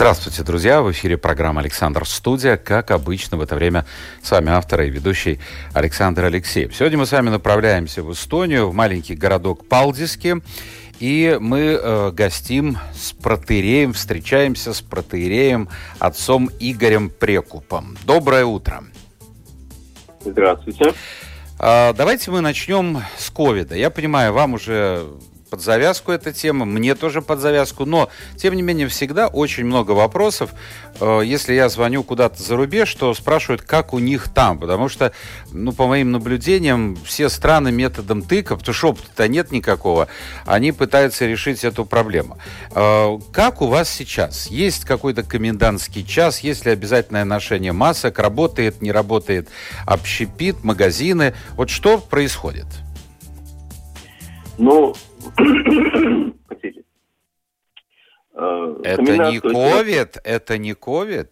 Здравствуйте, 0.00 0.42
друзья! 0.44 0.80
В 0.80 0.90
эфире 0.92 1.18
программа 1.18 1.60
«Александр 1.60 2.06
Студия». 2.06 2.56
Как 2.56 2.90
обычно, 2.90 3.36
в 3.36 3.42
это 3.42 3.54
время 3.54 3.84
с 4.22 4.30
вами 4.30 4.50
автор 4.50 4.80
и 4.80 4.88
ведущий 4.88 5.40
Александр 5.74 6.24
Алексеев. 6.24 6.74
Сегодня 6.74 6.96
мы 6.96 7.04
с 7.04 7.12
вами 7.12 7.28
направляемся 7.28 8.02
в 8.02 8.10
Эстонию, 8.10 8.70
в 8.70 8.74
маленький 8.74 9.14
городок 9.14 9.68
Палдиски. 9.68 10.36
И 11.00 11.36
мы 11.38 11.78
э, 11.78 12.12
гостим 12.12 12.78
с 12.94 13.12
протеереем, 13.12 13.92
встречаемся 13.92 14.72
с 14.72 14.80
протеереем 14.80 15.68
отцом 15.98 16.48
Игорем 16.58 17.10
Прекупом. 17.10 17.98
Доброе 18.06 18.46
утро! 18.46 18.84
Здравствуйте. 20.24 20.94
Э, 21.58 21.92
давайте 21.92 22.30
мы 22.30 22.40
начнем 22.40 23.02
с 23.18 23.28
ковида. 23.28 23.76
Я 23.76 23.90
понимаю, 23.90 24.32
вам 24.32 24.54
уже 24.54 25.06
под 25.50 25.60
завязку 25.60 26.12
эта 26.12 26.32
тема, 26.32 26.64
мне 26.64 26.94
тоже 26.94 27.20
под 27.20 27.40
завязку, 27.40 27.84
но, 27.84 28.08
тем 28.36 28.54
не 28.54 28.62
менее, 28.62 28.86
всегда 28.86 29.26
очень 29.26 29.64
много 29.64 29.90
вопросов. 29.90 30.50
Э, 31.00 31.22
если 31.24 31.54
я 31.54 31.68
звоню 31.68 32.04
куда-то 32.04 32.40
за 32.40 32.56
рубеж, 32.56 32.94
то 32.94 33.12
спрашивают, 33.14 33.62
как 33.62 33.92
у 33.92 33.98
них 33.98 34.28
там, 34.32 34.58
потому 34.58 34.88
что, 34.88 35.12
ну, 35.50 35.72
по 35.72 35.86
моим 35.86 36.12
наблюдениям, 36.12 36.96
все 37.04 37.28
страны 37.28 37.72
методом 37.72 38.22
тыка, 38.22 38.56
потому 38.56 38.74
что 38.74 38.88
опыта 38.90 39.26
нет 39.26 39.50
никакого, 39.50 40.06
они 40.46 40.70
пытаются 40.72 41.26
решить 41.26 41.64
эту 41.64 41.84
проблему. 41.84 42.38
Э, 42.74 43.18
как 43.32 43.60
у 43.60 43.66
вас 43.66 43.90
сейчас? 43.90 44.46
Есть 44.46 44.84
какой-то 44.84 45.24
комендантский 45.24 46.06
час, 46.06 46.40
есть 46.40 46.64
ли 46.64 46.72
обязательное 46.72 47.24
ношение 47.24 47.72
масок, 47.72 48.20
работает, 48.20 48.80
не 48.80 48.92
работает 48.92 49.48
общепит, 49.84 50.62
магазины? 50.62 51.34
Вот 51.56 51.70
что 51.70 51.98
происходит? 51.98 52.66
Ну, 54.58 54.94
Это 58.82 59.30
не 59.30 59.40
ковид? 59.40 60.16
Это 60.24 60.58
не 60.58 60.74
ковид? 60.74 61.30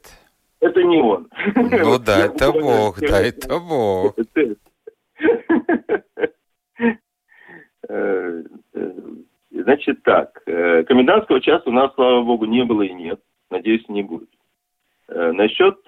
Это 0.61 0.83
не 0.83 0.99
он. 0.99 1.29
Ну 1.55 1.99
да, 1.99 2.27
это 2.27 2.53
Бог, 2.53 3.01
да, 3.01 3.21
это 3.21 3.59
Бог. 3.59 4.17
Э, 7.89 8.43
э, 8.75 8.93
значит 9.51 10.03
так, 10.03 10.43
э, 10.45 10.83
комендантского 10.83 11.41
часа 11.41 11.63
у 11.71 11.73
нас, 11.73 11.95
слава 11.95 12.23
богу, 12.23 12.45
не 12.45 12.63
было 12.65 12.83
и 12.83 12.93
нет. 12.93 13.21
Надеюсь, 13.51 13.89
не 13.89 14.03
будет. 14.03 14.29
Насчет 15.09 15.79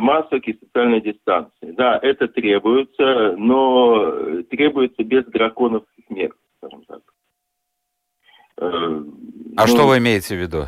масок 0.00 0.48
и 0.48 0.58
социальной 0.58 1.02
дистанции. 1.02 1.72
Да, 1.72 1.98
это 2.00 2.26
требуется, 2.26 3.34
но 3.36 4.42
требуется 4.44 5.04
без 5.04 5.26
драконовских 5.26 6.08
мер, 6.08 6.34
скажем 6.56 6.82
так. 6.84 7.02
Э, 8.62 9.02
а 9.56 9.62
ну, 9.62 9.66
что 9.66 9.86
вы 9.86 9.98
имеете 9.98 10.36
в 10.36 10.40
виду? 10.40 10.66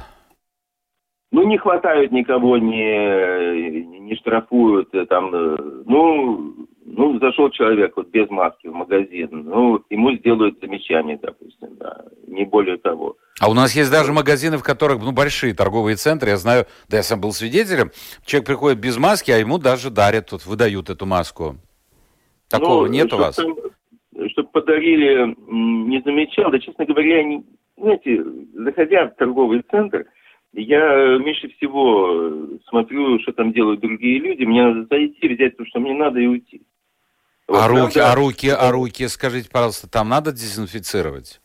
Ну, 1.30 1.42
не 1.44 1.58
хватают 1.58 2.12
никого, 2.12 2.58
не, 2.58 4.00
не 4.00 4.16
штрафуют. 4.16 4.92
Э, 4.94 5.06
там, 5.06 5.34
э, 5.34 5.56
ну, 5.86 6.54
ну, 6.84 7.18
зашел 7.18 7.50
человек 7.50 7.96
вот 7.96 8.08
без 8.10 8.28
маски 8.30 8.66
в 8.66 8.74
магазин, 8.74 9.28
ну, 9.30 9.82
ему 9.90 10.12
сделают 10.16 10.58
замечание, 10.60 11.18
допустим, 11.20 11.76
да, 11.78 12.04
не 12.26 12.44
более 12.44 12.76
того. 12.76 13.16
А 13.40 13.50
у 13.50 13.54
нас 13.54 13.74
есть 13.74 13.90
даже 13.90 14.12
магазины, 14.12 14.58
в 14.58 14.62
которых, 14.62 15.02
ну, 15.02 15.12
большие 15.12 15.54
торговые 15.54 15.96
центры, 15.96 16.30
я 16.30 16.36
знаю, 16.36 16.66
да 16.88 16.98
я 16.98 17.02
сам 17.02 17.20
был 17.20 17.32
свидетелем, 17.32 17.90
человек 18.24 18.46
приходит 18.46 18.78
без 18.78 18.98
маски, 18.98 19.30
а 19.30 19.38
ему 19.38 19.58
даже 19.58 19.90
дарят, 19.90 20.30
тут 20.30 20.44
выдают 20.46 20.90
эту 20.90 21.06
маску. 21.06 21.56
Такого 22.48 22.86
ну, 22.86 22.92
нет 22.92 23.12
у 23.12 23.16
вас? 23.16 23.36
Чтобы 23.36 24.48
подарили, 24.50 25.34
не 25.48 26.00
замечал, 26.02 26.50
да, 26.50 26.58
честно 26.58 26.84
говоря, 26.84 27.24
не, 27.24 27.44
знаете, 27.76 28.24
заходя 28.54 29.08
в 29.08 29.16
торговый 29.16 29.62
центр, 29.70 30.06
я 30.52 31.18
меньше 31.18 31.48
всего 31.56 32.58
смотрю, 32.68 33.18
что 33.20 33.32
там 33.32 33.52
делают 33.52 33.80
другие 33.80 34.20
люди. 34.20 34.44
Мне 34.44 34.64
надо 34.64 34.86
зайти, 34.88 35.28
взять 35.28 35.56
то, 35.56 35.64
что 35.66 35.80
мне 35.80 35.94
надо, 35.94 36.20
и 36.20 36.26
уйти. 36.26 36.62
Вот, 37.46 37.58
а 37.60 37.68
руки, 37.68 37.98
а 37.98 38.14
руки, 38.14 38.48
а 38.48 38.70
руки, 38.70 39.06
скажите, 39.08 39.50
пожалуйста, 39.50 39.90
там 39.90 40.08
надо 40.08 40.32
дезинфицировать? 40.32 41.40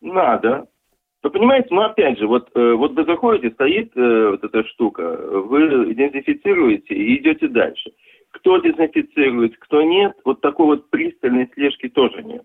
Надо. 0.00 0.66
Вы 1.24 1.30
понимаете, 1.30 1.68
ну 1.70 1.80
опять 1.80 2.18
же, 2.18 2.26
вот, 2.26 2.50
э, 2.54 2.72
вот 2.74 2.92
вы 2.92 3.04
заходите, 3.04 3.52
стоит 3.54 3.96
э, 3.96 4.28
вот 4.30 4.44
эта 4.44 4.62
штука, 4.68 5.02
вы 5.02 5.94
дезинфицируете 5.94 6.94
и 6.94 7.18
идете 7.18 7.48
дальше. 7.48 7.92
Кто 8.30 8.58
дезинфицирует, 8.58 9.56
кто 9.58 9.82
нет, 9.82 10.12
вот 10.24 10.42
такой 10.42 10.66
вот 10.66 10.90
пристальной 10.90 11.50
слежки 11.54 11.88
тоже 11.88 12.22
нет. 12.22 12.44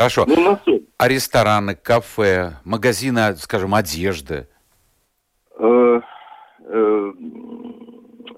Хорошо. 0.00 0.24
Ну, 0.26 0.58
а 0.96 1.08
рестораны, 1.08 1.74
кафе, 1.74 2.52
магазины, 2.64 3.36
скажем, 3.36 3.74
одежды? 3.74 4.48
Э, 5.58 6.00
э, 6.64 7.12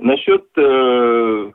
насчет 0.01 0.45
э, 0.57 1.53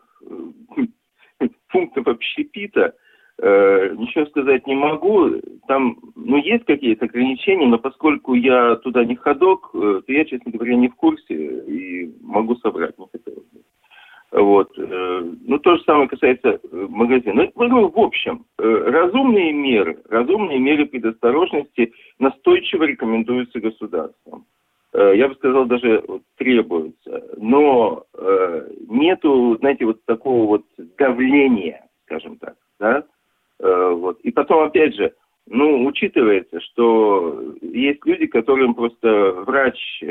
пунктов 1.70 2.08
общепита 2.08 2.94
э, 3.38 3.96
ничего 3.98 4.26
сказать 4.28 4.66
не 4.66 4.76
могу. 4.76 5.42
Там, 5.68 5.98
ну, 6.16 6.38
есть 6.38 6.64
какие-то 6.64 7.04
ограничения, 7.04 7.68
но 7.68 7.78
поскольку 7.78 8.34
я 8.34 8.78
туда 8.78 9.04
не 9.04 9.18
ходок, 9.18 9.72
э, 9.74 10.02
то 10.08 10.14
я, 10.14 10.24
честно 10.24 10.54
говоря, 10.54 10.78
не 10.78 10.88
в 10.88 10.96
курсе 10.96 11.34
и 11.34 12.16
могу 12.22 12.56
собрать, 12.56 12.98
не 12.98 13.08
хотелось 13.12 13.46
бы. 13.52 13.60
Вот. 14.32 14.78
Э, 14.78 15.22
ну, 15.46 15.58
то 15.60 15.78
же 15.78 15.84
самое 15.84 16.10
касается 16.10 16.60
э, 16.62 16.88
магазина. 16.90 17.50
Ну, 17.56 17.68
ну, 17.68 17.88
в 17.88 18.00
общем, 18.00 18.46
э, 18.58 18.64
разумные 18.64 19.54
меры, 19.54 20.00
разумные 20.10 20.60
меры 20.60 20.86
предосторожности 20.86 21.94
настойчиво 22.20 22.84
рекомендуются 22.84 23.60
государством. 23.60 24.46
Я 24.94 25.28
бы 25.28 25.36
сказал, 25.36 25.66
даже 25.66 26.02
требуются. 26.38 27.22
Но 27.36 28.06
нету, 28.88 29.56
знаете, 29.60 29.86
вот 29.86 30.04
такого 30.06 30.48
вот 30.48 30.64
давления, 30.98 31.86
скажем 32.06 32.38
так, 32.38 32.56
да? 32.80 33.04
Вот. 33.60 34.20
И 34.22 34.32
потом, 34.32 34.64
опять 34.64 34.96
же, 34.96 35.14
ну, 35.46 35.86
учитывается, 35.86 36.60
что 36.62 37.54
есть 37.62 38.04
люди, 38.06 38.26
которым 38.26 38.74
просто 38.74 39.34
врач 39.46 40.02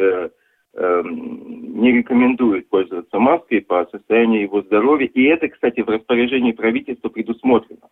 не 0.79 1.93
рекомендует 1.93 2.69
пользоваться 2.69 3.19
маской 3.19 3.61
по 3.63 3.87
состоянию 3.91 4.43
его 4.43 4.63
здоровья. 4.63 5.07
И 5.07 5.23
это, 5.25 5.49
кстати, 5.49 5.81
в 5.81 5.89
распоряжении 5.89 6.53
правительства 6.53 7.09
предусмотрено. 7.09 7.89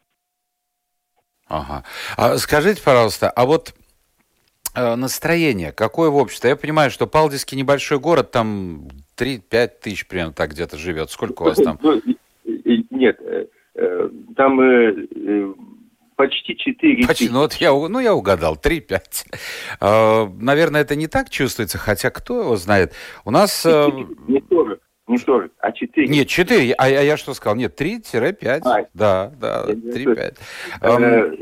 Ага. 1.48 1.84
А 2.16 2.36
скажите, 2.38 2.82
пожалуйста, 2.82 3.30
а 3.30 3.46
вот 3.46 3.74
э, 4.74 4.94
настроение 4.96 5.72
какое 5.72 6.10
в 6.10 6.16
обществе? 6.16 6.50
Я 6.50 6.56
понимаю, 6.56 6.90
что 6.90 7.06
Палдиский 7.06 7.56
небольшой 7.56 7.98
город, 7.98 8.30
там 8.30 8.88
3-5 9.16 9.70
тысяч 9.82 10.06
примерно 10.06 10.32
так 10.32 10.50
где-то 10.50 10.76
живет. 10.76 11.10
Сколько 11.10 11.42
у 11.42 11.44
вас 11.46 11.58
там? 11.58 11.78
Ну, 11.82 12.00
нет, 12.90 13.18
э, 13.20 13.46
э, 13.74 14.08
там 14.36 14.60
почти 16.16 16.56
4 16.56 17.06
почти, 17.06 17.28
ну, 17.28 17.40
вот 17.40 17.54
я, 17.54 17.72
ну, 17.72 17.98
я 17.98 18.14
угадал, 18.14 18.56
3-5. 18.56 19.00
А, 19.80 20.28
наверное, 20.40 20.80
это 20.80 20.96
не 20.96 21.06
так 21.06 21.30
чувствуется, 21.30 21.78
хотя 21.78 22.10
кто 22.10 22.40
его 22.40 22.56
знает. 22.56 22.92
У 23.24 23.30
нас... 23.30 23.64
Э, 23.66 23.88
не 24.26 24.42
40, 24.48 24.80
не 25.08 25.18
40, 25.18 25.52
а 25.58 25.72
4. 25.72 26.08
Нет, 26.08 26.28
4, 26.28 26.72
а, 26.72 26.84
а 26.84 26.88
я 26.88 27.16
что 27.16 27.34
сказал? 27.34 27.56
Нет, 27.56 27.80
3-5. 27.80 28.62
А, 28.64 28.86
да, 28.94 29.32
да, 29.40 29.64
3-5. 29.66 30.36
Э, 30.82 31.36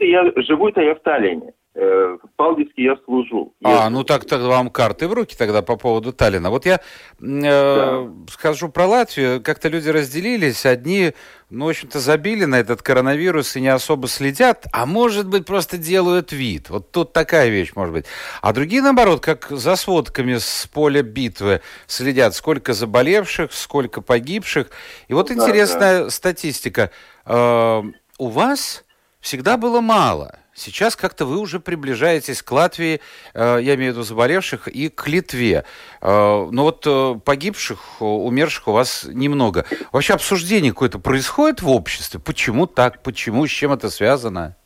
я 0.00 0.32
живу-то 0.42 0.80
я 0.80 0.94
в 0.94 1.00
Таллине. 1.00 1.52
Э, 1.74 2.18
в 2.22 2.28
Палдиске 2.36 2.84
я 2.84 2.96
служу. 3.06 3.54
А, 3.64 3.70
я... 3.70 3.90
ну 3.90 4.04
так 4.04 4.26
тогда 4.26 4.48
вам 4.48 4.68
карты 4.68 5.08
в 5.08 5.14
руки 5.14 5.34
тогда 5.38 5.62
по 5.62 5.76
поводу 5.76 6.12
Таллина. 6.12 6.50
Вот 6.50 6.66
я 6.66 6.74
э, 6.74 6.80
да. 7.18 8.08
скажу 8.30 8.68
про 8.68 8.86
Латвию. 8.86 9.42
Как-то 9.42 9.68
люди 9.68 9.88
разделились. 9.88 10.66
Одни, 10.66 11.14
ну, 11.48 11.64
в 11.64 11.68
общем-то, 11.70 11.98
забили 11.98 12.44
на 12.44 12.56
этот 12.56 12.82
коронавирус 12.82 13.56
и 13.56 13.62
не 13.62 13.68
особо 13.68 14.08
следят, 14.08 14.66
а 14.70 14.84
может 14.84 15.26
быть, 15.28 15.46
просто 15.46 15.78
делают 15.78 16.32
вид. 16.32 16.68
Вот 16.68 16.92
тут 16.92 17.14
такая 17.14 17.48
вещь 17.48 17.72
может 17.74 17.94
быть. 17.94 18.04
А 18.42 18.52
другие, 18.52 18.82
наоборот, 18.82 19.20
как 19.20 19.46
за 19.48 19.76
сводками 19.76 20.36
с 20.36 20.68
поля 20.70 21.02
битвы 21.02 21.62
следят, 21.86 22.34
сколько 22.34 22.74
заболевших, 22.74 23.50
сколько 23.50 24.02
погибших. 24.02 24.68
И 25.08 25.14
вот 25.14 25.28
да, 25.28 25.34
интересная 25.34 26.04
да. 26.04 26.10
статистика. 26.10 26.90
Э, 27.24 27.82
у 28.18 28.28
вас 28.28 28.84
всегда 29.20 29.56
было 29.56 29.80
мало– 29.80 30.38
сейчас 30.54 30.96
как-то 30.96 31.24
вы 31.24 31.38
уже 31.38 31.60
приближаетесь 31.60 32.42
к 32.42 32.52
Латвии, 32.52 33.00
э, 33.34 33.58
я 33.62 33.74
имею 33.74 33.92
в 33.92 33.96
виду 33.96 34.02
заболевших, 34.02 34.68
и 34.68 34.88
к 34.88 35.08
Литве. 35.08 35.64
Э, 36.00 36.48
но 36.50 36.62
вот 36.62 36.86
э, 36.86 37.14
погибших, 37.24 38.00
умерших 38.00 38.68
у 38.68 38.72
вас 38.72 39.08
немного. 39.12 39.64
Вообще 39.92 40.14
обсуждение 40.14 40.72
какое-то 40.72 40.98
происходит 40.98 41.62
в 41.62 41.68
обществе? 41.68 42.20
Почему 42.24 42.66
так? 42.66 43.02
Почему? 43.02 43.46
С 43.46 43.50
чем 43.50 43.72
это 43.72 43.88
связано? 43.88 44.56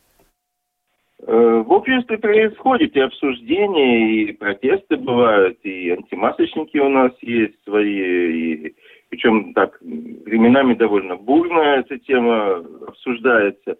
В 1.19 1.71
обществе 1.71 2.17
происходит 2.19 2.95
и 2.95 2.99
обсуждение, 3.01 4.23
и 4.23 4.31
протесты 4.33 4.97
бывают, 4.97 5.57
и 5.63 5.89
антимасочники 5.89 6.77
у 6.77 6.89
нас 6.89 7.11
есть 7.21 7.55
свои, 7.65 8.67
и 8.67 8.75
причем 9.09 9.53
так 9.53 9.77
временами 9.81 10.75
довольно 10.75 11.15
бурно 11.15 11.59
эта 11.59 11.97
тема 11.99 12.63
обсуждается. 12.87 13.77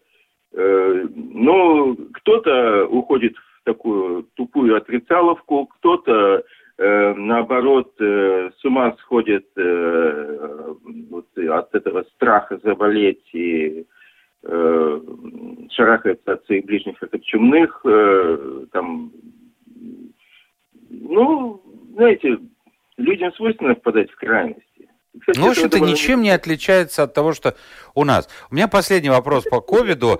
Э, 0.58 1.06
ну, 1.14 1.96
кто-то 2.14 2.88
уходит 2.88 3.36
в 3.38 3.64
такую 3.64 4.24
тупую 4.34 4.76
отрицаловку, 4.76 5.68
кто-то 5.68 6.44
э, 6.80 7.14
наоборот 7.14 7.94
э, 8.00 8.50
с 8.58 8.66
ума 8.66 8.96
сходит 9.02 9.46
вот, 9.56 11.28
от 11.38 11.76
этого 11.76 12.04
страха 12.16 12.60
заболеть 12.64 13.24
и 13.34 13.86
шарахается 14.44 16.34
от 16.34 16.46
своих 16.46 16.66
ближних 16.66 16.98
как 17.00 17.14
от 17.14 17.24
чумных, 17.24 17.84
там, 18.72 19.12
ну, 20.90 21.62
знаете, 21.96 22.38
людям 22.98 23.34
свойственно 23.34 23.76
впадать 23.76 24.12
в 24.12 24.16
крайность. 24.16 24.67
Кстати, 25.20 25.40
ну, 25.40 25.48
в 25.48 25.50
общем-то, 25.50 25.80
ничем 25.80 26.22
не 26.22 26.30
отличается 26.30 27.04
от 27.04 27.14
того, 27.14 27.34
что 27.34 27.56
у 27.96 28.04
нас. 28.04 28.30
У 28.52 28.56
меня 28.56 28.68
последний 28.68 29.10
вопрос 29.10 29.44
по 29.46 29.62
ковиду. 29.62 30.20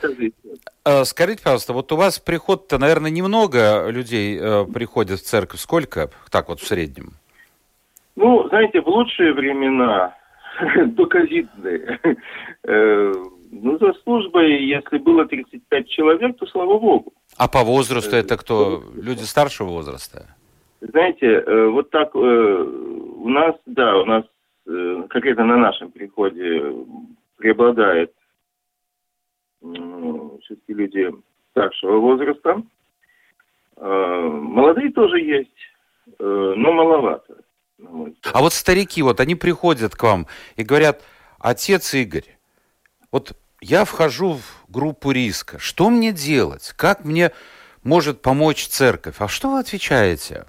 Э, 0.86 1.04
скажите, 1.04 1.44
пожалуйста, 1.44 1.74
вот 1.74 1.92
у 1.92 1.96
вас 1.96 2.20
приход-то, 2.20 2.78
наверное, 2.78 3.12
немного 3.12 3.90
людей 3.90 4.38
э, 4.40 4.66
приходит 4.66 5.20
в 5.20 5.24
церковь. 5.24 5.60
Сколько 5.60 6.10
так 6.32 6.50
вот 6.50 6.60
в 6.60 6.68
среднем? 6.68 7.12
Ну, 8.16 8.48
знаете, 8.48 8.82
в 8.82 8.88
лучшие 8.88 9.34
времена, 9.34 10.16
доковидные, 10.88 12.00
э, 12.64 13.14
ну, 13.52 13.78
за 13.78 13.94
службой, 14.04 14.66
если 14.66 14.98
было 14.98 15.26
35 15.26 15.90
человек, 15.90 16.38
то 16.38 16.48
слава 16.48 16.80
богу. 16.80 17.14
А 17.38 17.48
по 17.48 17.64
возрасту 17.64 18.16
это 18.16 18.38
кто? 18.38 18.84
Люди 18.96 19.24
старшего 19.24 19.70
возраста? 19.70 20.26
Знаете, 20.82 21.44
вот 21.72 21.90
так 21.90 22.14
у 22.14 23.30
нас, 23.30 23.56
да, 23.66 23.98
у 23.98 24.06
нас 24.06 24.24
Э, 24.24 24.37
конкретно 24.68 25.46
на 25.46 25.58
нашем 25.58 25.92
приходе 25.92 26.74
преобладает 27.38 28.14
все-таки 29.62 30.74
люди 30.74 31.10
старшего 31.52 32.00
возраста. 32.00 32.62
Э, 33.78 33.86
молодые 33.86 34.92
тоже 34.92 35.20
есть, 35.20 35.50
э, 36.20 36.24
но 36.24 36.72
маловато. 36.72 37.38
А 38.34 38.42
вот 38.42 38.54
старики, 38.54 39.02
вот 39.02 39.20
они 39.20 39.36
приходят 39.36 39.96
к 39.96 40.04
вам 40.04 40.28
и 40.56 40.64
говорят, 40.64 41.04
отец 41.40 41.94
Игорь, 41.94 42.38
вот 43.12 43.34
я 43.62 43.86
вхожу 43.86 44.34
в 44.34 44.66
группу 44.68 45.12
риска, 45.12 45.60
что 45.60 45.90
мне 45.90 46.12
делать? 46.12 46.74
Как 46.76 47.06
мне 47.06 47.32
может 47.84 48.22
помочь 48.22 48.68
церковь? 48.68 49.16
А 49.20 49.28
что 49.28 49.52
вы 49.52 49.60
отвечаете? 49.60 50.46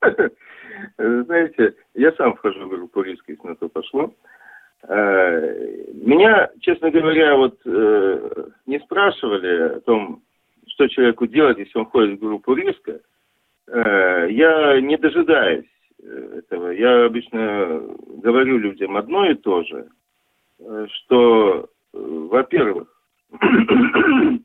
Знаете, 0.98 1.74
я 1.94 2.12
сам 2.12 2.34
вхожу 2.34 2.66
в 2.66 2.68
группу 2.68 3.02
риска, 3.02 3.32
если 3.32 3.46
на 3.46 3.56
то 3.56 3.68
пошло. 3.68 4.12
Э, 4.86 5.92
меня, 5.94 6.50
честно 6.60 6.90
говоря, 6.90 7.36
вот 7.36 7.58
э, 7.64 8.48
не 8.66 8.78
спрашивали 8.80 9.76
о 9.76 9.80
том, 9.80 10.22
что 10.66 10.88
человеку 10.88 11.26
делать, 11.26 11.58
если 11.58 11.78
он 11.78 11.86
входит 11.86 12.18
в 12.18 12.22
группу 12.22 12.54
риска. 12.54 13.00
Э, 13.68 14.26
я 14.30 14.80
не 14.80 14.96
дожидаюсь 14.98 15.66
этого. 16.02 16.70
Я 16.70 17.06
обычно 17.06 17.82
говорю 18.22 18.58
людям 18.58 18.96
одно 18.96 19.24
и 19.30 19.34
то 19.34 19.62
же, 19.62 19.88
что, 20.88 21.70
во-первых, 21.92 22.88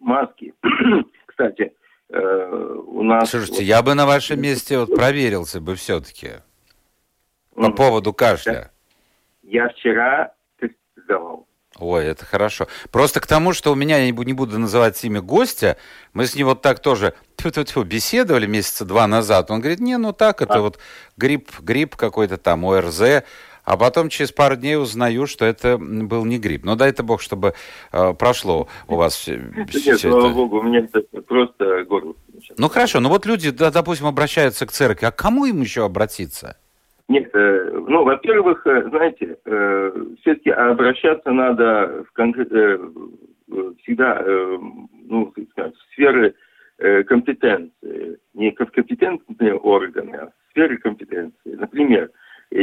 маски, 0.00 0.52
кстати, 1.26 1.72
у 2.10 3.02
нас... 3.02 3.30
Слушайте, 3.30 3.56
вот... 3.56 3.62
я 3.62 3.82
бы 3.82 3.94
на 3.94 4.06
вашем 4.06 4.40
месте 4.40 4.78
вот 4.78 4.94
проверился 4.94 5.60
бы 5.60 5.74
все-таки. 5.74 6.30
По 7.54 7.66
mm. 7.66 7.74
поводу 7.74 8.12
кашля. 8.12 8.72
Я 9.42 9.68
вчера 9.68 10.34
тест 10.58 10.74
сдавал. 10.96 11.46
Ой, 11.78 12.04
это 12.06 12.24
хорошо. 12.24 12.68
Просто 12.92 13.20
к 13.20 13.26
тому, 13.26 13.52
что 13.52 13.72
у 13.72 13.74
меня, 13.74 13.98
я 13.98 14.10
не 14.10 14.32
буду 14.32 14.58
называть 14.58 15.02
имя 15.04 15.20
гостя, 15.20 15.76
мы 16.12 16.26
с 16.26 16.36
ним 16.36 16.46
вот 16.46 16.62
так 16.62 16.78
тоже 16.80 17.14
тьфу 17.36 17.48
-тьфу 17.48 17.64
-тьфу, 17.64 17.84
беседовали 17.84 18.46
месяца 18.46 18.84
два 18.84 19.06
назад. 19.08 19.50
Он 19.50 19.60
говорит, 19.60 19.80
не, 19.80 19.96
ну 19.98 20.12
так, 20.12 20.40
это 20.40 20.54
а. 20.54 20.60
вот 20.60 20.78
грипп, 21.16 21.50
грипп 21.60 21.96
какой-то 21.96 22.36
там, 22.36 22.64
ОРЗ. 22.64 23.24
А 23.64 23.76
потом 23.76 24.08
через 24.08 24.30
пару 24.32 24.56
дней 24.56 24.76
узнаю, 24.76 25.26
что 25.26 25.44
это 25.44 25.78
был 25.78 26.24
не 26.24 26.38
грипп. 26.38 26.64
Но 26.64 26.76
дай 26.76 26.90
это 26.90 27.02
бог, 27.02 27.20
чтобы 27.20 27.54
э, 27.92 28.12
прошло 28.18 28.68
у 28.88 28.96
вас 28.96 29.14
все, 29.14 29.40
Нет, 29.56 29.70
все 29.70 29.96
слава 29.96 30.26
это. 30.26 30.34
богу, 30.34 30.58
у 30.58 30.62
меня 30.62 30.80
это 30.80 31.02
просто 31.22 31.84
горло. 31.84 32.14
Ну 32.58 32.68
хорошо, 32.68 33.00
ну 33.00 33.08
вот 33.08 33.26
люди, 33.26 33.50
да, 33.50 33.70
допустим, 33.70 34.06
обращаются 34.06 34.66
к 34.66 34.72
церкви, 34.72 35.06
а 35.06 35.10
к 35.10 35.16
кому 35.16 35.46
им 35.46 35.60
еще 35.62 35.84
обратиться? 35.84 36.56
Нет, 37.08 37.30
э, 37.34 37.84
ну, 37.86 38.04
во-первых, 38.04 38.66
э, 38.66 38.88
знаете, 38.88 39.36
э, 39.44 40.04
все-таки 40.20 40.50
обращаться 40.50 41.30
надо 41.32 42.04
в 42.08 42.12
конкрет, 42.12 42.48
всегда, 43.82 44.24
ну, 45.06 45.32
сказать, 45.52 45.74
в 45.76 45.92
сферы 45.92 46.34
компетенции, 47.06 48.18
не 48.32 48.50
в 48.50 48.54
компетентные 48.54 49.54
органы, 49.54 50.16
а 50.16 50.26
в 50.26 50.50
сферы 50.50 50.78
компетенции. 50.78 51.54
Например, 51.54 52.10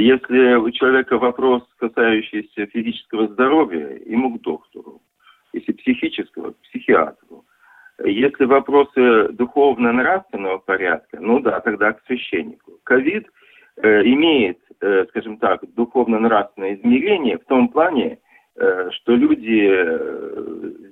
если 0.01 0.55
у 0.55 0.69
человека 0.71 1.17
вопрос, 1.17 1.63
касающийся 1.77 2.65
физического 2.67 3.27
здоровья, 3.27 3.99
ему 4.05 4.37
к 4.37 4.41
доктору. 4.41 5.01
Если 5.53 5.73
психического, 5.73 6.51
к 6.51 6.57
психиатру. 6.61 7.45
Если 8.03 8.45
вопросы 8.45 9.29
духовно-нравственного 9.29 10.59
порядка, 10.59 11.19
ну 11.19 11.39
да, 11.39 11.59
тогда 11.59 11.93
к 11.93 12.01
священнику. 12.05 12.79
Ковид– 12.83 13.27
Э, 13.77 14.03
имеет, 14.03 14.59
э, 14.81 15.05
скажем 15.09 15.37
так, 15.37 15.61
духовно-нравственное 15.73 16.75
измерение 16.75 17.37
в 17.37 17.45
том 17.45 17.69
плане, 17.69 18.19
э, 18.55 18.89
что 18.91 19.15
люди 19.15 19.69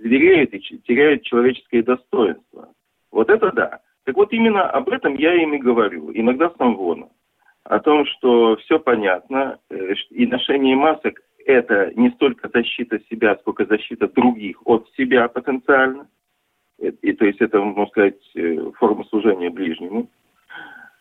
звереют 0.01 0.53
и 0.53 0.59
теряют 0.59 1.23
человеческое 1.23 1.83
достоинство. 1.83 2.73
Вот 3.11 3.29
это 3.29 3.51
да. 3.51 3.79
Так 4.06 4.15
вот 4.15 4.31
именно 4.31 4.63
об 4.63 4.89
этом 4.89 5.13
я 5.15 5.35
им 5.35 5.53
и 5.53 5.59
говорю, 5.59 6.11
иногда 6.13 6.51
сам 6.57 6.77
вон. 6.77 7.09
О 7.69 7.80
том, 7.80 8.06
что 8.06 8.57
все 8.57 8.80
понятно, 8.80 9.60
и 10.10 10.27
ношение 10.27 10.75
масок– 10.75 11.21
это 11.45 11.92
не 11.95 12.09
столько 12.11 12.49
защита 12.54 12.99
себя, 13.09 13.38
сколько 13.38 13.66
защита 13.66 14.07
других 14.07 14.61
от 14.66 14.90
себя 14.97 15.28
потенциально. 15.30 16.07
И, 16.80 17.14
то 17.14 17.26
есть 17.26 17.42
это, 17.42 17.59
можно 17.59 17.88
сказать, 17.88 18.19
форма 18.78 19.06
служения 19.06 19.49
ближнему. 19.49 20.09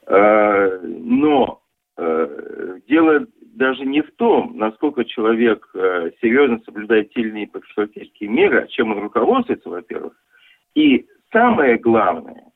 Но 0.09 1.63
Э, 1.99 2.79
дело 2.89 3.27
даже 3.57 3.85
не 3.85 4.03
в 4.03 4.13
том, 4.13 4.57
насколько 4.57 5.05
человек 5.05 5.69
э, 5.75 6.13
серьезно 6.23 6.61
соблюдает 6.65 7.13
те 7.13 7.23
или 7.23 7.31
иные 7.31 7.49
профилактические 7.49 8.31
меры, 8.31 8.63
а 8.63 8.67
чем 8.69 8.93
он 8.93 9.01
руководствуется, 9.01 9.69
во-первых. 9.69 10.13
И 10.77 11.07
самое 11.33 11.77
главное, 11.77 12.45
э, 12.45 12.51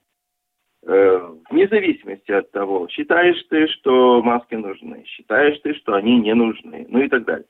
вне 0.82 1.68
зависимости 1.68 2.32
от 2.32 2.50
того, 2.50 2.88
считаешь 2.88 3.40
ты, 3.48 3.68
что 3.68 4.22
маски 4.22 4.54
нужны, 4.54 5.04
считаешь 5.06 5.58
ты, 5.62 5.74
что 5.74 5.94
они 5.94 6.20
не 6.20 6.34
нужны, 6.34 6.86
ну 6.88 7.00
и 7.00 7.08
так 7.08 7.24
далее. 7.24 7.46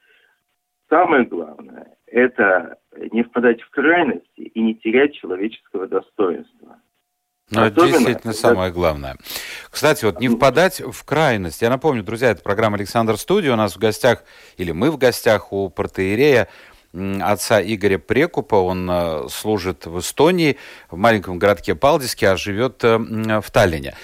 Самое 0.90 1.24
главное– 1.24 1.96
это 2.06 2.76
не 3.12 3.22
впадать 3.22 3.62
в 3.62 3.70
крайности 3.70 4.40
и 4.40 4.60
не 4.60 4.74
терять 4.74 5.14
человеческого 5.14 5.86
достоинства. 5.86 6.76
Ну, 7.50 7.62
это 7.62 7.86
действительно 7.86 8.32
самое 8.32 8.72
главное. 8.72 9.16
Кстати, 9.70 10.04
вот 10.04 10.20
не 10.20 10.28
впадать 10.28 10.80
в 10.80 11.04
крайность. 11.04 11.60
Я 11.60 11.70
напомню, 11.70 12.02
друзья, 12.02 12.30
это 12.30 12.42
программа 12.42 12.76
«Александр 12.76 13.16
Студия». 13.16 13.52
У 13.52 13.56
нас 13.56 13.76
в 13.76 13.78
гостях, 13.78 14.24
или 14.56 14.72
мы 14.72 14.90
в 14.90 14.96
гостях 14.96 15.52
у 15.52 15.68
протеерея 15.68 16.48
отца 16.94 17.62
Игоря 17.62 17.98
Прекупа. 17.98 18.56
Он 18.56 18.88
э, 18.90 19.28
служит 19.30 19.86
в 19.86 19.98
Эстонии, 19.98 20.56
в 20.90 20.96
маленьком 20.96 21.38
городке 21.38 21.74
Палдиске, 21.74 22.30
а 22.30 22.36
живет 22.36 22.82
э, 22.84 22.98
в 22.98 23.50
Таллине. 23.50 23.94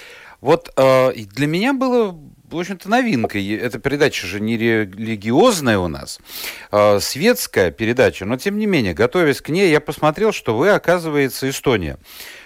Вот 0.41 0.73
э, 0.77 1.13
для 1.15 1.47
меня 1.47 1.73
было 1.73 2.17
в 2.51 2.59
общем-то, 2.59 2.89
новинкой. 2.89 3.47
Эта 3.57 3.79
передача 3.79 4.27
же 4.27 4.41
не 4.41 4.57
религиозная 4.57 5.79
у 5.79 5.89
нас, 5.89 6.19
а 6.71 6.99
светская 6.99 7.71
передача, 7.71 8.25
но 8.25 8.37
тем 8.37 8.59
не 8.59 8.67
менее, 8.67 8.95
готовясь 8.95 9.41
к 9.41 9.51
ней, 9.51 9.71
я 9.71 9.81
посмотрел, 9.81 10.33
что 10.33 10.57
вы, 10.57 10.71
оказывается, 10.71 11.49
Эстония 11.51 11.99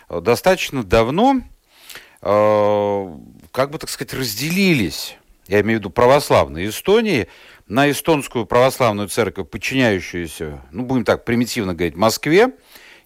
достаточно 0.08 0.82
давно, 0.82 1.42
э, 2.20 3.16
как 3.52 3.70
бы 3.70 3.78
так 3.78 3.90
сказать, 3.90 4.14
разделились, 4.14 5.16
я 5.46 5.60
имею 5.60 5.78
в 5.78 5.80
виду 5.80 5.90
православные 5.90 6.68
Эстонии, 6.68 7.28
на 7.66 7.90
эстонскую 7.90 8.46
православную 8.46 9.08
церковь, 9.08 9.48
подчиняющуюся, 9.48 10.62
ну, 10.70 10.82
будем 10.84 11.04
так 11.04 11.24
примитивно 11.24 11.74
говорить, 11.74 11.96
Москве, 11.96 12.54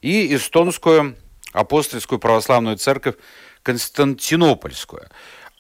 и 0.01 0.35
эстонскую 0.35 1.17
апостольскую 1.53 2.19
православную 2.19 2.77
церковь 2.77 3.17
Константинопольскую. 3.63 5.09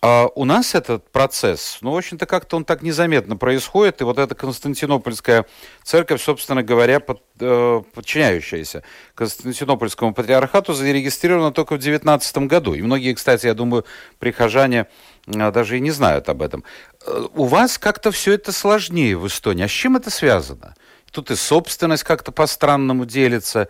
А 0.03 0.29
у 0.35 0.45
нас 0.45 0.75
этот 0.75 1.11
процесс, 1.11 1.79
ну, 1.81 1.93
в 1.93 1.97
общем-то, 1.97 2.27
как-то 2.27 2.57
он 2.57 2.65
так 2.65 2.83
незаметно 2.83 3.37
происходит, 3.37 4.03
и 4.03 4.05
вот 4.05 4.19
эта 4.19 4.35
Константинопольская 4.35 5.47
церковь, 5.83 6.23
собственно 6.23 6.63
говоря, 6.63 7.01
под, 7.01 7.23
э, 7.41 7.83
подчиняющаяся 7.95 8.85
Константинопольскому 9.15 10.13
патриархату, 10.13 10.75
зарегистрирована 10.75 11.51
только 11.51 11.73
в 11.73 11.79
2019 11.79 12.47
году. 12.47 12.75
И 12.75 12.83
многие, 12.83 13.15
кстати, 13.15 13.47
я 13.47 13.55
думаю, 13.55 13.87
прихожане 14.19 14.87
даже 15.27 15.77
и 15.77 15.81
не 15.81 15.91
знают 15.91 16.29
об 16.29 16.43
этом. 16.43 16.65
Э, 17.07 17.27
у 17.35 17.45
вас 17.45 17.79
как-то 17.79 18.11
все 18.11 18.35
это 18.35 18.53
сложнее 18.53 19.17
в 19.17 19.27
Эстонии. 19.27 19.65
А 19.65 19.69
с 19.69 19.73
чем 19.73 19.97
это 19.97 20.11
связано? 20.11 20.75
Тут 21.13 21.31
и 21.31 21.35
собственность 21.35 22.05
как-то 22.05 22.33
по-странному 22.33 23.05
делится. 23.07 23.69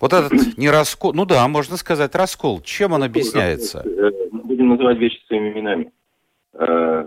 Вот 0.00 0.12
этот 0.12 0.32
не 0.58 0.68
раскол, 0.70 1.14
ну 1.14 1.24
да, 1.24 1.46
можно 1.48 1.76
сказать 1.76 2.14
раскол. 2.14 2.60
Чем 2.62 2.92
он 2.92 3.04
объясняется? 3.04 3.82
Э, 3.86 4.10
будем 4.32 4.70
называть 4.70 4.98
вещи 4.98 5.24
своими 5.26 5.52
именами. 5.52 5.92
Э, 6.54 7.04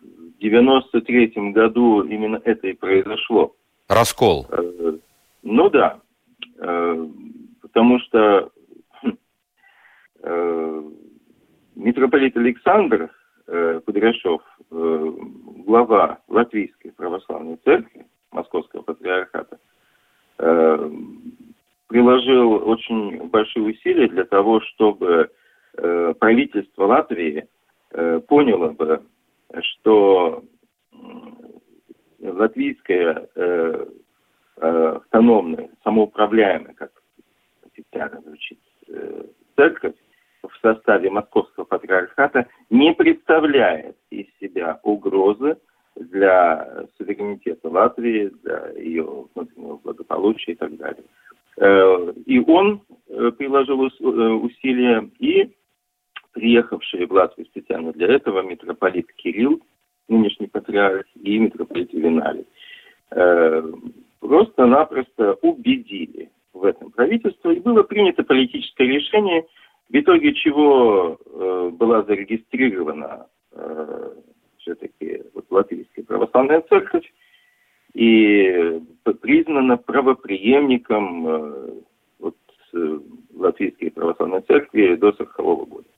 в 0.00 0.40
93 0.40 1.52
году 1.52 2.02
именно 2.02 2.40
это 2.44 2.66
и 2.66 2.72
произошло. 2.72 3.54
Раскол? 3.88 4.46
Ну 5.42 5.70
да, 5.70 5.98
потому 6.56 7.98
что 8.00 8.50
митрополит 11.74 12.36
Александр 12.36 13.10
Кудряшов, 13.46 14.42
глава 14.70 16.18
Латвийской 16.28 16.92
православной 16.92 17.56
церкви 17.64 18.06
Московского 18.30 18.82
патриархата, 18.82 19.58
приложил 21.90 22.68
очень 22.68 23.28
большие 23.28 23.64
усилия 23.64 24.08
для 24.08 24.24
того, 24.24 24.60
чтобы 24.60 25.30
э, 25.76 26.14
правительство 26.20 26.84
Латвии 26.84 27.48
э, 27.90 28.20
поняло 28.28 28.68
бы, 28.68 29.02
что 29.60 30.44
латвийская 32.20 33.28
э, 33.34 33.86
автономная, 34.56 35.68
самоуправляемая, 35.82 36.74
как 36.74 36.92
официально 37.66 38.20
звучит, 38.20 38.60
церковь 39.56 39.94
в 40.42 40.56
составе 40.60 41.10
Московского 41.10 41.64
патриархата 41.64 42.46
не 42.70 42.92
представляет 42.92 43.96
из 44.10 44.26
себя 44.40 44.80
угрозы 44.82 45.56
для 45.96 46.86
суверенитета 46.96 47.68
Латвии, 47.68 48.30
для 48.42 48.70
ее 48.78 49.26
внутреннего 49.34 49.76
благополучия 49.76 50.52
и 50.52 50.54
так 50.54 50.76
далее. 50.76 51.04
Э, 51.56 52.12
и 52.26 52.38
он 52.38 52.82
э, 53.08 53.30
приложил 53.36 53.86
э, 53.86 53.88
усилия, 53.88 55.08
и 55.18 55.50
приехавший 56.32 57.06
в 57.06 57.12
Латвию 57.12 57.46
специально 57.46 57.92
для 57.92 58.08
этого 58.08 58.42
митрополит 58.42 59.12
Кирилл, 59.14 59.60
нынешний 60.08 60.46
патриарх, 60.46 61.06
и 61.20 61.38
митрополит 61.38 61.92
Виналий, 61.92 62.46
просто-напросто 64.20 65.34
убедили 65.42 66.30
в 66.52 66.64
этом 66.64 66.90
правительство, 66.90 67.50
и 67.50 67.60
было 67.60 67.82
принято 67.82 68.22
политическое 68.22 68.86
решение, 68.86 69.44
в 69.90 69.94
итоге 69.94 70.32
чего 70.34 71.18
была 71.72 72.02
зарегистрирована 72.04 73.26
все-таки 74.58 75.22
вот, 75.34 75.46
Латвийская 75.50 76.04
православная 76.04 76.62
церковь, 76.68 77.10
и 77.94 78.80
признана 79.20 79.76
правоприемником 79.76 81.26
э, 81.26 81.70
вот, 82.20 82.36
э, 82.74 82.98
Латвийской 83.34 83.90
православной 83.90 84.42
церкви 84.42 84.94
до 84.94 85.12
40 85.12 85.38
-го 85.40 85.66
года. 85.66 85.88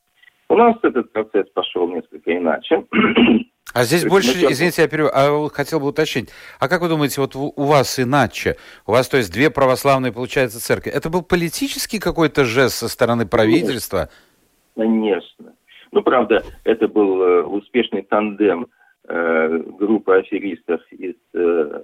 У 0.48 0.56
нас 0.56 0.76
этот 0.82 1.12
процесс 1.12 1.48
пошел 1.50 1.88
несколько 1.88 2.36
иначе. 2.36 2.86
А 3.72 3.84
здесь 3.84 4.04
больше, 4.04 4.30
извините, 4.30 4.82
я 4.82 4.88
перев... 4.88 5.10
а 5.12 5.48
хотел 5.52 5.80
бы 5.80 5.88
уточнить. 5.88 6.30
А 6.58 6.68
как 6.68 6.82
вы 6.82 6.88
думаете, 6.88 7.20
вот 7.20 7.34
у 7.34 7.64
вас 7.64 7.98
иначе? 7.98 8.56
У 8.86 8.92
вас, 8.92 9.08
то 9.08 9.16
есть, 9.16 9.32
две 9.32 9.50
православные, 9.50 10.12
получается, 10.12 10.60
церкви. 10.60 10.90
Это 10.90 11.10
был 11.10 11.22
политический 11.22 11.98
какой-то 11.98 12.44
жест 12.44 12.76
со 12.76 12.88
стороны 12.88 13.26
правительства? 13.26 14.08
Конечно. 14.76 15.54
Ну, 15.90 16.02
правда, 16.02 16.42
это 16.64 16.88
был 16.88 17.22
э, 17.22 17.42
успешный 17.42 18.02
тандем 18.02 18.68
Э, 19.04 19.58
группа 19.78 20.16
аферистов 20.16 20.80
из 20.92 21.16
э, 21.34 21.80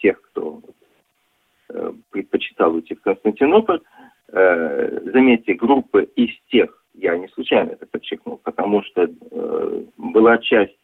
тех, 0.00 0.20
кто 0.20 0.60
э, 1.68 1.92
предпочитал 2.10 2.74
уйти 2.74 2.94
в 2.94 3.02
Константинополь. 3.02 3.80
Заметьте, 4.28 5.54
группа 5.54 5.98
из 5.98 6.30
тех, 6.50 6.84
я 6.94 7.16
не 7.16 7.28
случайно 7.28 7.70
это 7.70 7.86
подчеркнул, 7.86 8.38
потому 8.66 8.82
что 8.82 9.08
была 9.96 10.38
часть, 10.38 10.74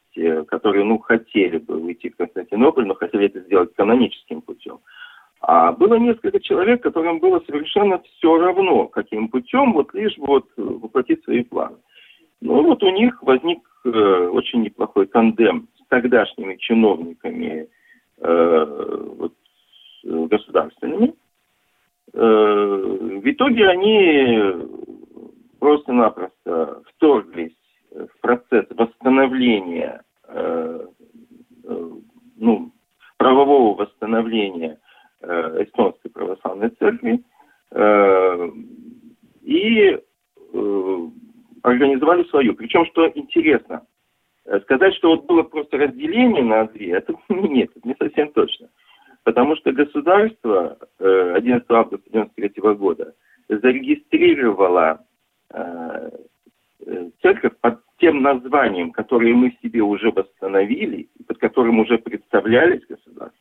которые, 0.46 0.84
ну, 0.84 0.98
хотели 0.98 1.58
бы 1.58 1.78
уйти 1.78 2.10
в 2.10 2.16
Константинополь, 2.16 2.86
но 2.86 2.94
хотели 2.94 3.26
это 3.26 3.40
сделать 3.40 3.74
каноническим 3.74 4.40
путем. 4.40 4.78
А 5.40 5.72
было 5.72 5.94
несколько 5.94 6.38
человек, 6.38 6.82
которым 6.82 7.18
было 7.18 7.42
совершенно 7.46 7.98
все 7.98 8.38
равно, 8.38 8.86
каким 8.86 9.28
путем, 9.28 9.72
вот 9.72 9.92
лишь 9.94 10.16
вот 10.18 10.46
воплотить 10.56 11.24
свои 11.24 11.42
планы. 11.42 11.76
Ну 12.40 12.62
вот 12.62 12.82
у 12.84 12.90
них 12.90 13.20
возник 13.22 13.58
э, 13.84 13.88
очень 13.88 14.62
неплохой 14.62 15.06
тандем 15.06 15.66
с 15.82 15.88
тогдашними 15.88 16.54
чиновниками 16.56 17.66
э, 18.18 18.96
вот, 19.16 19.32
государственными. 20.04 21.14
Э, 22.12 23.18
в 23.24 23.28
итоге 23.28 23.68
они 23.68 24.52
просто-напросто 25.58 26.82
вторглись 26.86 27.54
в 27.94 28.20
процесс 28.20 28.66
восстановления, 28.70 30.02
э, 30.28 30.86
э, 31.64 31.90
ну, 32.36 32.72
правового 33.16 33.82
восстановления 33.82 34.78
э, 35.20 35.64
эстонской 35.64 36.10
православной 36.10 36.70
церкви. 36.70 37.22
Э, 37.72 38.50
и 39.42 39.98
организовали 41.62 42.24
свою. 42.24 42.54
Причем, 42.54 42.84
что 42.86 43.10
интересно, 43.14 43.86
сказать, 44.62 44.94
что 44.94 45.10
вот 45.10 45.26
было 45.26 45.42
просто 45.42 45.78
разделение 45.78 46.42
на 46.42 46.66
две, 46.66 46.92
это 46.92 47.14
нет, 47.28 47.70
это 47.74 47.88
не 47.88 47.94
совсем 47.98 48.32
точно. 48.32 48.68
Потому 49.24 49.56
что 49.56 49.72
государство 49.72 50.76
11 50.98 51.64
э, 51.70 51.74
августа 51.74 52.08
1993 52.10 52.74
года 52.74 53.14
зарегистрировало 53.48 55.04
церковь 57.22 57.52
под 57.60 57.80
тем 57.98 58.22
названием, 58.22 58.90
которое 58.90 59.34
мы 59.34 59.56
себе 59.62 59.82
уже 59.82 60.10
восстановили, 60.10 61.08
под 61.26 61.38
которым 61.38 61.78
уже 61.80 61.98
представлялись 61.98 62.82
государства, 62.88 63.38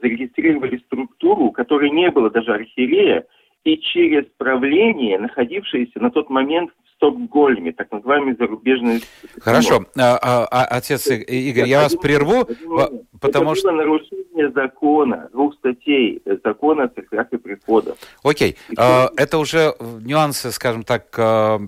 зарегистрировали 0.00 0.78
структуру, 0.78 1.44
у 1.44 1.52
которой 1.52 1.90
не 1.90 2.10
было 2.10 2.30
даже 2.30 2.52
архиерея, 2.52 3.26
и 3.64 3.78
через 3.78 4.24
правление, 4.38 5.18
находившееся 5.18 6.00
на 6.00 6.10
тот 6.10 6.30
момент 6.30 6.70
в 6.70 6.87
Стокгольме, 6.98 7.72
так 7.72 7.90
называемый 7.92 8.36
зарубежный... 8.36 9.02
Хорошо, 9.40 9.86
а, 9.96 10.18
а, 10.20 10.48
а, 10.50 10.64
отец 10.64 11.06
Игорь, 11.06 11.68
я 11.68 11.82
вас 11.82 11.94
прерву, 11.94 12.40
один 12.40 13.06
потому 13.20 13.52
это 13.52 13.60
что... 13.60 13.68
было 13.68 13.76
нарушение 13.78 14.50
закона, 14.50 15.28
двух 15.32 15.54
статей 15.54 16.20
закона 16.44 16.84
о 16.84 16.88
церквях 16.88 17.32
и 17.32 17.36
приходах. 17.36 17.96
Окей, 18.24 18.56
а, 18.76 19.10
это 19.16 19.38
уже 19.38 19.74
нюансы, 19.80 20.50
скажем 20.50 20.82
так, 20.82 21.14
а, 21.16 21.60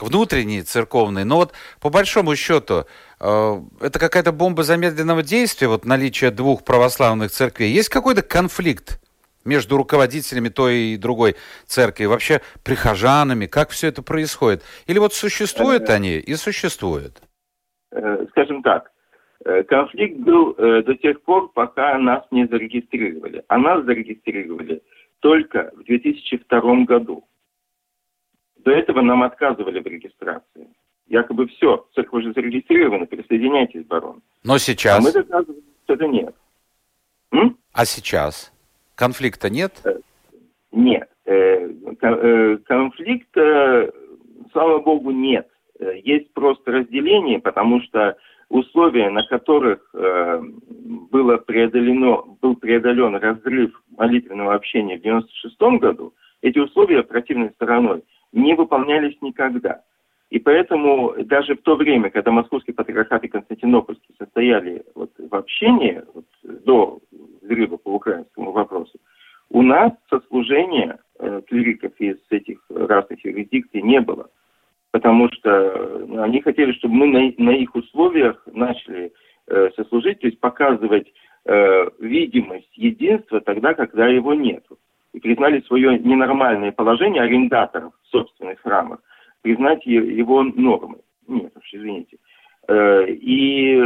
внутренние, 0.00 0.62
церковные, 0.62 1.26
но 1.26 1.36
вот 1.36 1.52
по 1.80 1.90
большому 1.90 2.34
счету, 2.34 2.86
а, 3.20 3.62
это 3.80 3.98
какая-то 3.98 4.32
бомба 4.32 4.62
замедленного 4.62 5.22
действия, 5.22 5.68
вот 5.68 5.84
наличие 5.84 6.30
двух 6.30 6.64
православных 6.64 7.30
церквей. 7.30 7.72
Есть 7.72 7.90
какой-то 7.90 8.22
конфликт 8.22 9.00
между 9.48 9.76
руководителями 9.76 10.48
той 10.48 10.74
и 10.92 10.96
другой 10.96 11.34
церкви, 11.66 12.04
вообще 12.04 12.40
прихожанами, 12.62 13.46
как 13.46 13.70
все 13.70 13.88
это 13.88 14.02
происходит? 14.02 14.62
Или 14.86 14.98
вот 14.98 15.14
существуют 15.14 15.88
э, 15.88 15.94
они 15.94 16.16
и 16.18 16.34
существуют? 16.34 17.14
Э, 17.90 18.26
скажем 18.30 18.62
так, 18.62 18.92
э, 19.44 19.62
конфликт 19.64 20.18
был 20.18 20.54
до 20.54 20.94
тех 20.94 21.22
пор, 21.22 21.50
пока 21.52 21.98
нас 21.98 22.24
не 22.30 22.46
зарегистрировали. 22.46 23.42
А 23.48 23.58
нас 23.58 23.84
зарегистрировали 23.84 24.82
только 25.20 25.72
в 25.74 25.84
2002 25.84 26.84
году. 26.84 27.24
До 28.58 28.70
этого 28.70 29.00
нам 29.00 29.22
отказывали 29.22 29.80
в 29.80 29.86
регистрации. 29.86 30.68
Якобы 31.06 31.46
все, 31.48 31.86
церковь 31.94 32.22
уже 32.22 32.32
зарегистрирована, 32.34 33.06
присоединяйтесь, 33.06 33.86
барон. 33.86 34.20
Но 34.44 34.58
сейчас... 34.58 34.98
А 34.98 35.00
мы 35.00 35.12
доказываем, 35.12 35.62
что 35.84 35.94
это 35.94 36.06
нет. 36.06 36.34
М? 37.32 37.56
А 37.72 37.84
сейчас? 37.86 38.52
Конфликта 38.98 39.48
нет? 39.48 39.80
Э, 39.84 39.96
нет. 40.72 41.08
Э, 41.24 41.70
э, 42.02 42.56
конфликта, 42.66 43.92
слава 44.50 44.80
богу, 44.80 45.12
нет. 45.12 45.48
Есть 46.02 46.34
просто 46.34 46.72
разделение, 46.72 47.38
потому 47.38 47.80
что 47.82 48.16
условия, 48.48 49.10
на 49.10 49.24
которых 49.24 49.94
было 49.94 51.36
преодолено, 51.36 52.24
был 52.42 52.56
преодолен 52.56 53.14
разрыв 53.14 53.80
молитвенного 53.96 54.54
общения 54.54 54.98
в 54.98 55.02
96 55.02 55.56
году, 55.78 56.14
эти 56.42 56.58
условия 56.58 57.04
противной 57.04 57.50
стороной 57.50 58.02
не 58.32 58.54
выполнялись 58.54 59.16
никогда. 59.22 59.82
И 60.30 60.38
поэтому 60.38 61.14
даже 61.24 61.54
в 61.54 61.62
то 61.62 61.76
время, 61.76 62.10
когда 62.10 62.32
Московский 62.32 62.72
патриархат 62.72 63.24
и 63.24 63.28
Константинопольский 63.28 64.14
состояли 64.18 64.82
вот 64.94 65.10
в 65.16 65.34
общении 65.34 66.02
вот, 66.12 66.26
до 66.42 67.00
взрыва 67.48 67.76
по 67.76 67.94
украинскому 67.94 68.52
вопросу, 68.52 68.98
у 69.50 69.62
нас 69.62 69.92
сослужения 70.10 70.98
э, 71.18 71.40
клириков 71.46 71.92
из 71.98 72.18
этих 72.30 72.58
разных 72.68 73.24
юрисдикций 73.24 73.82
не 73.82 74.00
было 74.00 74.28
потому 74.90 75.30
что 75.32 76.04
ну, 76.06 76.22
они 76.22 76.40
хотели, 76.40 76.72
чтобы 76.72 76.94
мы 76.94 77.06
на, 77.06 77.44
на 77.44 77.50
их 77.50 77.74
условиях 77.74 78.42
начали 78.52 79.12
э, 79.46 79.70
сослужить, 79.76 80.20
то 80.20 80.26
есть 80.26 80.40
показывать 80.40 81.12
э, 81.44 81.88
видимость 81.98 82.76
единства 82.76 83.40
тогда, 83.40 83.74
когда 83.74 84.06
его 84.06 84.34
нет. 84.34 84.64
И 85.12 85.20
признали 85.20 85.60
свое 85.62 85.98
ненормальное 85.98 86.72
положение 86.72 87.22
арендаторов 87.22 87.92
в 88.02 88.08
собственных 88.08 88.60
храмах, 88.60 89.00
признать 89.42 89.84
его 89.86 90.42
нормой. 90.42 91.00
Нет 91.26 91.52
уж, 91.56 91.72
извините. 91.72 92.18
Э, 92.68 93.06
и 93.08 93.76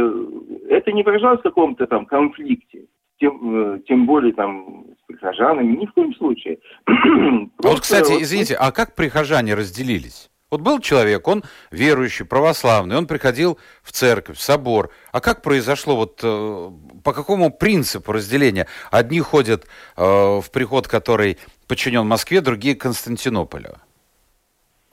это 0.69 0.91
не 0.91 1.03
выражалось 1.03 1.39
в 1.39 1.43
каком-то 1.43 1.85
там 1.87 2.05
конфликте, 2.05 2.85
тем, 3.23 3.75
э, 3.75 3.79
тем 3.87 4.05
более 4.05 4.33
там 4.33 4.85
с 5.01 5.07
прихожанами, 5.07 5.77
ни 5.77 5.85
в 5.85 5.93
коем 5.93 6.13
случае. 6.15 6.59
вот, 7.57 7.79
кстати, 7.79 8.11
извините, 8.21 8.55
а 8.55 8.71
как 8.71 8.95
прихожане 8.95 9.55
разделились? 9.55 10.29
Вот 10.51 10.61
был 10.61 10.79
человек, 10.79 11.27
он 11.27 11.41
верующий, 11.71 12.25
православный, 12.25 12.97
он 12.97 13.07
приходил 13.07 13.57
в 13.81 13.91
церковь, 13.91 14.37
в 14.37 14.41
собор. 14.41 14.89
А 15.11 15.19
как 15.19 15.41
произошло, 15.41 15.95
вот 15.95 16.19
э, 16.23 16.69
по 17.03 17.13
какому 17.13 17.49
принципу 17.49 18.11
разделения? 18.11 18.67
Одни 18.91 19.19
ходят 19.21 19.63
э, 19.97 20.01
в 20.03 20.45
приход, 20.53 20.87
который 20.87 21.37
подчинен 21.67 22.05
Москве, 22.05 22.41
другие 22.41 22.75
Константинополю. 22.75 23.77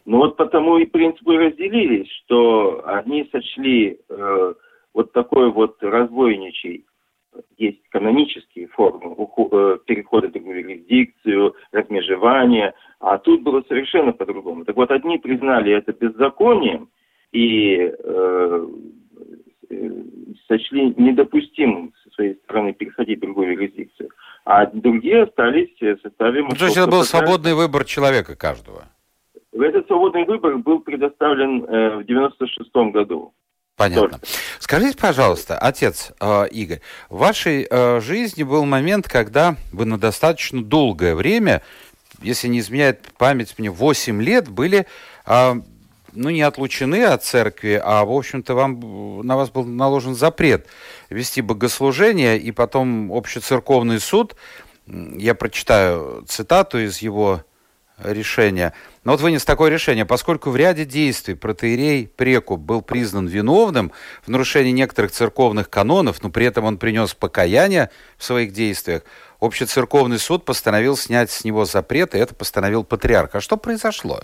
Ну 0.07 0.19
вот 0.19 0.37
потому 0.37 0.79
и 0.79 0.87
принципы 0.87 1.37
разделились, 1.37 2.09
что 2.25 2.83
одни 2.87 3.29
сочли 3.31 3.99
э, 4.09 4.55
вот 4.95 5.13
такой 5.13 5.51
вот 5.51 5.77
разбойничий 5.83 6.85
есть 7.57 7.81
канонические 7.91 8.69
формы 8.69 9.15
э, 9.17 9.79
перехода 9.87 10.29
в 10.29 10.33
другую 10.33 10.61
юрисдикцию, 10.61 11.55
размежевания, 11.73 12.75
а 12.99 13.19
тут 13.19 13.43
было 13.43 13.63
совершенно 13.69 14.13
по-другому. 14.13 14.65
Так 14.65 14.77
вот, 14.77 14.91
одни 14.91 15.19
признали 15.19 15.73
это 15.73 15.93
беззаконием 15.93 16.89
и 17.33 17.77
э, 17.77 18.67
э, 19.71 19.91
сочли 20.49 20.95
недопустимым 20.97 21.93
со 22.03 22.11
своей 22.11 22.35
стороны 22.45 22.73
переходить 22.73 23.19
в 23.19 23.23
другую 23.23 23.53
юрисдикцию, 23.53 24.11
а 24.45 24.67
другие 24.67 25.23
остались 25.23 25.71
в 25.81 26.01
составе... 26.03 26.43
Ну, 26.43 26.51
то 26.51 26.65
есть 26.65 26.77
это 26.77 26.91
был 26.91 27.03
свободный 27.03 27.55
выбор 27.55 27.85
человека 27.85 28.37
каждого? 28.37 28.89
Этот 29.53 29.87
свободный 29.87 30.25
выбор 30.25 30.59
был 30.59 30.81
предоставлен 30.81 31.65
э, 31.65 31.97
в 31.99 32.05
96 32.05 32.71
году. 32.93 33.35
Понятно. 33.81 34.11
Только. 34.11 34.27
Скажите, 34.59 34.99
пожалуйста, 34.99 35.57
отец 35.57 36.11
э, 36.21 36.49
Игорь, 36.51 36.83
в 37.09 37.17
вашей 37.17 37.67
э, 37.69 38.01
жизни 38.03 38.43
был 38.43 38.67
момент, 38.67 39.09
когда 39.09 39.57
вы 39.73 39.87
на 39.87 39.99
достаточно 39.99 40.63
долгое 40.63 41.15
время, 41.15 41.63
если 42.21 42.49
не 42.49 42.59
изменяет 42.59 43.01
память 43.17 43.55
мне, 43.57 43.71
8 43.71 44.21
лет 44.21 44.49
были, 44.49 44.87
э, 45.25 45.55
ну, 46.13 46.29
не 46.29 46.43
отлучены 46.43 47.05
от 47.05 47.25
церкви, 47.25 47.81
а, 47.83 48.05
в 48.05 48.13
общем-то, 48.13 48.55
вам, 48.55 49.27
на 49.27 49.39
вас 49.39 49.49
был 49.49 49.65
наложен 49.65 50.15
запрет 50.15 50.67
вести 51.09 51.41
богослужение, 51.41 52.39
и 52.39 52.53
потом 52.53 53.11
общецерковный 53.11 53.99
суд, 53.99 54.37
я 54.87 55.35
прочитаю 55.35 56.23
цитату 56.29 56.79
из 56.81 56.99
его 56.99 57.45
решения– 58.05 58.73
но 59.05 59.13
вот 59.13 59.23
вынес 59.23 59.47
такое 59.47 59.71
решение, 59.71 60.05
поскольку 60.05 60.51
в 60.51 60.57
ряде 60.57 60.85
действий 60.85 61.35
протеерей 61.35 62.07
Прекуп 62.07 62.61
был 62.61 62.83
признан 62.83 63.27
виновным 63.27 63.93
в 64.23 64.29
нарушении 64.29 64.73
некоторых 64.73 65.11
церковных 65.11 65.71
канонов, 65.71 66.23
но 66.23 66.31
при 66.31 66.45
этом 66.45 66.65
он 66.65 66.77
принес 66.77 67.15
покаяние 67.15 67.89
в 68.19 68.25
своих 68.25 68.53
действиях, 68.53 69.03
общецерковный 69.41 70.19
суд 70.19 70.45
постановил 70.45 70.97
снять 70.97 71.31
с 71.31 71.45
него 71.47 71.65
запрет, 71.65 72.15
и 72.15 72.19
это 72.19 72.35
постановил 72.35 72.85
патриарх. 72.85 73.35
А 73.35 73.41
что 73.41 73.57
произошло? 73.57 74.21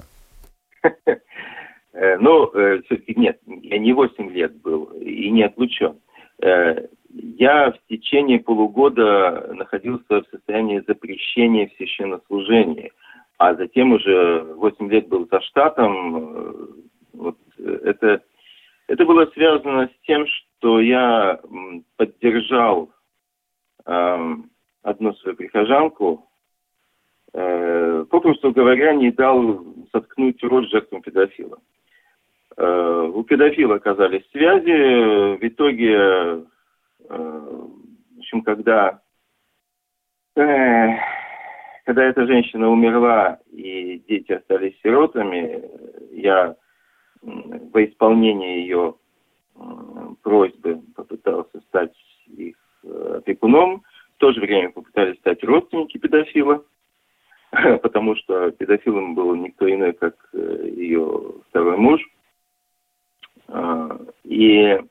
Э, 1.99 2.19
ну, 2.19 2.51
э, 2.55 2.83
нет, 3.17 3.39
я 3.47 3.79
не 3.79 3.95
8 3.95 4.31
лет 4.31 4.55
был 4.61 4.85
и 5.01 5.31
не 5.31 5.45
отлучен. 5.45 5.99
Э, 6.43 6.89
я 7.09 7.73
в 7.73 7.89
течение 7.89 8.39
полугода 8.39 9.51
находился 9.55 10.21
в 10.21 10.27
состоянии 10.31 10.85
запрещения 10.87 11.69
в 11.69 11.77
священнослужении– 11.79 12.93
а 13.38 13.55
затем 13.55 13.92
уже 13.92 14.42
8 14.55 14.90
лет 14.90 15.09
был 15.09 15.29
за 15.31 15.40
штатом. 15.42 16.16
Э, 16.16 16.66
вот 17.12 17.38
э, 17.59 17.79
это, 17.85 18.22
это 18.88 19.05
было 19.05 19.27
связано 19.27 19.88
с 19.88 20.07
тем, 20.07 20.27
что 20.27 20.81
я 20.81 21.40
поддержал 21.96 22.90
э, 23.85 24.37
одну 24.83 25.12
свою 25.14 25.37
прихожанку, 25.37 26.29
э, 27.35 28.05
попросту 28.11 28.53
говоря, 28.53 28.94
не 28.94 29.11
дал 29.11 29.64
соткнуть 29.92 30.42
рот 30.42 30.68
жертвам 30.70 31.03
педофила. 31.03 31.59
Э, 32.57 33.11
у 33.12 33.22
педофила 33.25 33.77
оказались 33.77 34.29
связи, 34.31 35.37
в 35.37 35.46
итоге, 35.46 35.92
э, 35.94 36.42
в 37.09 38.18
общем, 38.18 38.42
когда 38.42 39.01
э, 40.37 40.96
когда 41.87 42.03
эта 42.03 42.27
женщина 42.27 42.68
умерла 42.68 43.38
и 43.53 44.03
дети 44.09 44.33
остались 44.33 44.75
сиротами, 44.83 45.62
я 46.11 46.57
во 47.22 47.85
исполнение 47.85 48.62
ее 48.62 48.96
просьбы 50.22 50.83
попытался 50.96 51.61
стать 51.68 51.94
их 52.27 52.57
э, 52.83 53.18
опекуном. 53.18 53.85
В 54.16 54.18
то 54.18 54.33
же 54.33 54.40
время 54.40 54.70
попытались 54.70 55.18
стать 55.18 55.42
родственники 55.44 55.99
педофила, 55.99 56.64
потому 57.83 58.16
что 58.16 58.51
педофилом 58.51 59.14
был 59.14 59.35
никто 59.37 59.72
иной, 59.72 59.92
как 59.92 60.16
э, 60.33 60.68
ее 60.75 61.35
второй 61.49 61.77
муж. 61.77 62.03
А, 63.49 63.96
и 64.25 64.59
э, 64.61 64.83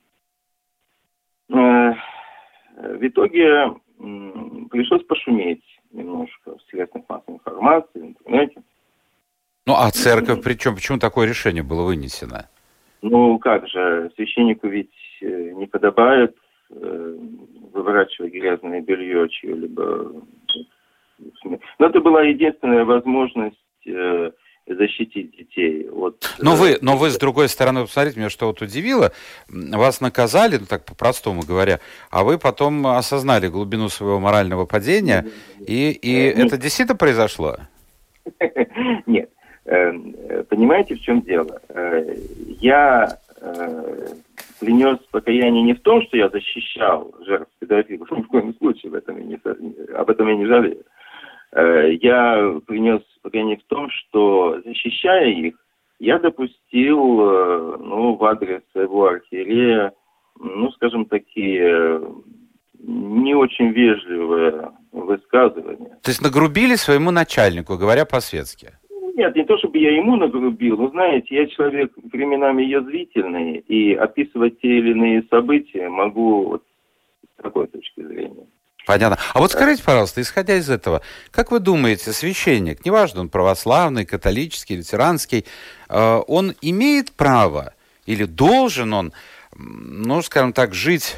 в 1.49 3.07
итоге 3.07 3.75
пришлось 4.69 5.03
пошуметь 5.03 5.63
немножко 5.91 6.57
в 6.57 6.61
средствах 6.69 7.03
массовой 7.07 7.35
информации, 7.35 7.99
в 7.99 8.05
интернете. 8.05 8.63
Ну, 9.65 9.73
а 9.73 9.89
церковь, 9.91 10.43
причем, 10.43 10.75
почему 10.75 10.99
такое 10.99 11.27
решение 11.27 11.63
было 11.63 11.83
вынесено? 11.83 12.49
Ну, 13.01 13.39
как 13.39 13.67
же, 13.67 14.11
священнику 14.15 14.67
ведь 14.67 14.91
э, 15.21 15.51
не 15.51 15.65
подобает 15.65 16.35
э, 16.69 17.17
выворачивать 17.73 18.33
грязное 18.33 18.81
белье 18.81 19.27
чье-либо. 19.29 20.11
Но 21.79 21.85
это 21.87 21.99
была 22.01 22.23
единственная 22.23 22.85
возможность 22.85 23.57
э, 23.87 24.31
защитить 24.67 25.35
детей. 25.37 25.87
Вот, 25.89 26.35
но 26.39 26.53
э, 26.53 26.57
вы, 26.57 26.77
но 26.81 26.97
вы 26.97 27.09
с 27.09 27.17
другой 27.17 27.49
стороны, 27.49 27.81
посмотрите, 27.81 28.19
меня 28.19 28.29
что 28.29 28.47
вот 28.47 28.61
удивило, 28.61 29.11
вас 29.47 30.01
наказали, 30.01 30.57
ну 30.57 30.65
так 30.65 30.85
по-простому 30.85 31.43
говоря, 31.43 31.79
а 32.09 32.23
вы 32.23 32.37
потом 32.37 32.85
осознали 32.87 33.47
глубину 33.47 33.89
своего 33.89 34.19
морального 34.19 34.65
падения, 34.65 35.25
и, 35.59 35.91
и 35.91 36.15
э, 36.15 36.45
это 36.45 36.57
действительно 36.57 36.97
произошло? 36.97 37.57
Нет. 39.05 39.29
Э, 39.65 39.91
понимаете, 40.49 40.95
в 40.95 41.01
чем 41.01 41.21
дело? 41.21 41.61
Я 42.59 43.19
принес 44.59 44.97
покаяние 45.11 45.63
не 45.63 45.73
в 45.73 45.81
том, 45.81 46.01
что 46.03 46.17
я 46.17 46.29
защищал 46.29 47.13
жертв 47.25 47.51
педофилов, 47.59 48.09
ни 48.11 48.21
в 48.21 48.27
коем 48.27 48.55
случае 48.55 48.91
в 48.91 48.95
этом 48.95 49.17
я 49.17 49.23
не, 49.23 49.39
об 49.93 50.09
этом 50.09 50.27
я 50.27 50.35
не 50.35 50.45
жалею. 50.45 50.83
Э, 51.55 51.93
я 52.01 52.59
принес 52.67 53.01
покаяние 53.21 53.57
в 53.57 53.63
том, 53.63 53.89
что 53.89 54.61
защищая 54.65 55.29
их, 55.29 55.55
я 55.99 56.19
допустил, 56.19 57.21
э, 57.21 57.77
ну, 57.79 58.15
в 58.15 58.25
адрес 58.25 58.61
своего 58.73 59.05
архиерея, 59.05 59.93
ну, 60.37 60.69
скажем, 60.71 61.05
такие 61.05 62.01
не 62.77 63.33
очень 63.33 63.69
вежливые 63.69 64.71
высказывания. 64.91 65.97
То 66.03 66.11
есть 66.11 66.21
нагрубили 66.21 66.75
своему 66.75 67.11
начальнику, 67.11 67.77
говоря 67.77 68.05
по-светски? 68.05 68.73
Нет, 69.15 69.33
не 69.33 69.45
то 69.45 69.57
чтобы 69.57 69.77
я 69.77 69.95
ему 69.95 70.17
нагрубил, 70.17 70.75
но 70.77 70.89
знаете, 70.89 71.35
я 71.35 71.47
человек 71.47 71.93
временами 72.11 72.63
язвительный, 72.63 73.59
и 73.59 73.93
описывать 73.93 74.59
те 74.59 74.67
или 74.67 74.91
иные 74.91 75.23
события 75.29 75.87
могу 75.87 76.49
вот 76.49 76.63
с 77.39 77.41
такой 77.41 77.67
точки 77.67 78.01
зрения. 78.03 78.45
Понятно. 78.85 79.17
А 79.33 79.39
вот 79.39 79.51
скажите, 79.51 79.83
пожалуйста, 79.83 80.21
исходя 80.21 80.55
из 80.55 80.69
этого, 80.69 81.01
как 81.31 81.51
вы 81.51 81.59
думаете, 81.59 82.13
священник, 82.13 82.85
неважно, 82.85 83.21
он 83.21 83.29
православный, 83.29 84.05
католический, 84.05 84.75
лютеранский, 84.75 85.45
э, 85.89 86.21
он 86.27 86.55
имеет 86.61 87.11
право 87.11 87.73
или 88.05 88.25
должен 88.25 88.93
он 88.93 89.13
ну, 89.55 90.21
скажем 90.21 90.53
так, 90.53 90.73
жить 90.73 91.15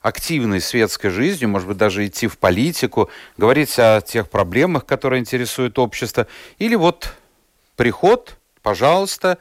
активной 0.00 0.60
светской 0.60 1.10
жизнью, 1.10 1.48
может 1.48 1.68
быть, 1.68 1.76
даже 1.76 2.06
идти 2.06 2.26
в 2.26 2.38
политику, 2.38 3.10
говорить 3.36 3.78
о 3.78 4.00
тех 4.00 4.28
проблемах, 4.30 4.86
которые 4.86 5.20
интересуют 5.20 5.78
общество, 5.78 6.26
или 6.58 6.74
вот 6.74 7.16
приход, 7.76 8.36
пожалуйста, 8.62 9.38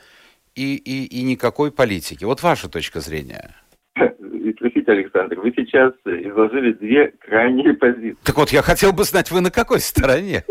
и, 0.56 0.76
и, 0.76 1.06
и 1.06 1.22
никакой 1.22 1.72
политики. 1.72 2.24
Вот 2.24 2.42
ваша 2.42 2.70
точка 2.70 3.00
зрения. 3.00 3.56
Простите, 4.60 4.92
Александр, 4.92 5.40
вы 5.40 5.54
сейчас 5.56 5.94
изложили 6.06 6.74
две 6.74 7.08
крайние 7.20 7.74
позиции. 7.74 8.18
Так 8.26 8.38
вот, 8.38 8.50
я 8.50 8.62
хотел 8.62 8.92
бы 8.92 9.04
знать, 9.04 9.32
вы 9.32 9.42
на 9.42 9.52
какой 9.52 9.80
стороне? 9.80 10.44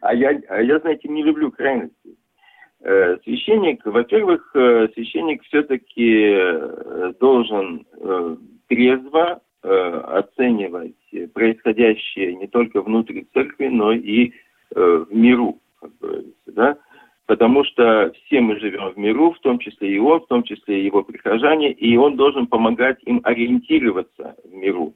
А 0.00 0.14
я, 0.14 0.40
а 0.48 0.60
я 0.60 0.78
знаете, 0.80 1.08
не 1.08 1.22
люблю 1.22 1.50
крайности. 1.50 2.16
Э, 2.80 3.16
священник, 3.22 3.84
во-первых, 3.84 4.50
э, 4.54 4.88
священник 4.94 5.42
все-таки 5.44 6.32
э, 6.34 7.12
должен 7.20 7.86
трезво 8.68 9.40
оценивать 9.62 10.96
происходящее 11.34 12.34
не 12.34 12.48
только 12.48 12.82
внутри 12.82 13.28
церкви, 13.32 13.68
но 13.68 13.92
и 13.92 14.32
в 14.74 15.06
миру, 15.10 15.60
как 15.80 15.90
говорится, 16.00 16.32
да, 16.46 16.78
потому 17.32 17.64
что 17.64 18.12
все 18.12 18.42
мы 18.42 18.60
живем 18.60 18.90
в 18.90 18.98
миру, 18.98 19.32
в 19.32 19.38
том 19.38 19.58
числе 19.58 19.94
и 19.94 19.98
он, 19.98 20.20
в 20.20 20.26
том 20.26 20.42
числе 20.42 20.82
и 20.82 20.84
его 20.84 21.02
прихожане, 21.02 21.72
и 21.72 21.96
он 21.96 22.14
должен 22.16 22.46
помогать 22.46 22.98
им 23.04 23.22
ориентироваться 23.24 24.36
в 24.44 24.52
миру 24.52 24.92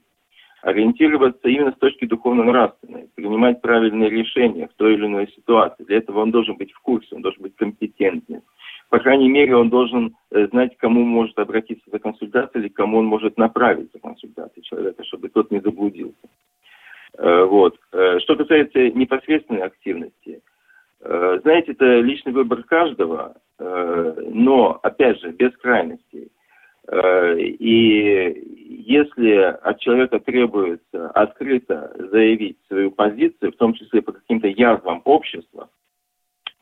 ориентироваться 0.61 1.47
именно 1.47 1.71
с 1.71 1.79
точки 1.79 2.05
духовно-нравственной, 2.05 3.09
принимать 3.15 3.61
правильные 3.61 4.09
решения 4.11 4.67
в 4.67 4.73
той 4.75 4.93
или 4.93 5.05
иной 5.05 5.27
ситуации. 5.29 5.83
Для 5.85 5.97
этого 5.97 6.19
он 6.19 6.29
должен 6.29 6.57
быть 6.57 6.71
в 6.73 6.79
курсе, 6.81 7.15
он 7.15 7.23
должен 7.23 7.41
быть 7.41 7.55
компетентным. 7.55 8.41
По 8.89 8.99
крайней 8.99 9.29
мере, 9.29 9.55
он 9.55 9.69
должен 9.69 10.15
э, 10.31 10.47
знать, 10.47 10.77
кому 10.77 11.03
может 11.03 11.39
обратиться 11.39 11.89
за 11.91 11.97
консультацией 11.97 12.65
или 12.65 12.69
кому 12.71 12.97
он 12.97 13.05
может 13.05 13.37
направить 13.37 13.91
за 13.93 13.99
консультацией 13.99 14.63
человека, 14.63 15.03
чтобы 15.05 15.29
тот 15.29 15.49
не 15.49 15.59
заблудился. 15.59 16.27
Э, 17.17 17.45
вот. 17.45 17.79
Э, 17.93 18.19
что 18.19 18.35
касается 18.35 18.89
непосредственной 18.91 19.61
активности, 19.61 20.41
знаете, 21.01 21.73
это 21.73 21.99
личный 21.99 22.33
выбор 22.33 22.63
каждого, 22.63 23.35
но, 23.59 24.79
опять 24.81 25.19
же, 25.21 25.31
без 25.31 25.55
крайностей. 25.57 26.31
И 26.89 28.47
если 28.87 29.35
от 29.61 29.79
человека 29.79 30.19
требуется 30.19 31.09
открыто 31.09 31.93
заявить 32.11 32.57
свою 32.67 32.91
позицию, 32.91 33.51
в 33.51 33.57
том 33.57 33.73
числе 33.73 34.01
по 34.01 34.11
каким-то 34.11 34.47
язвам 34.47 35.01
общества, 35.05 35.69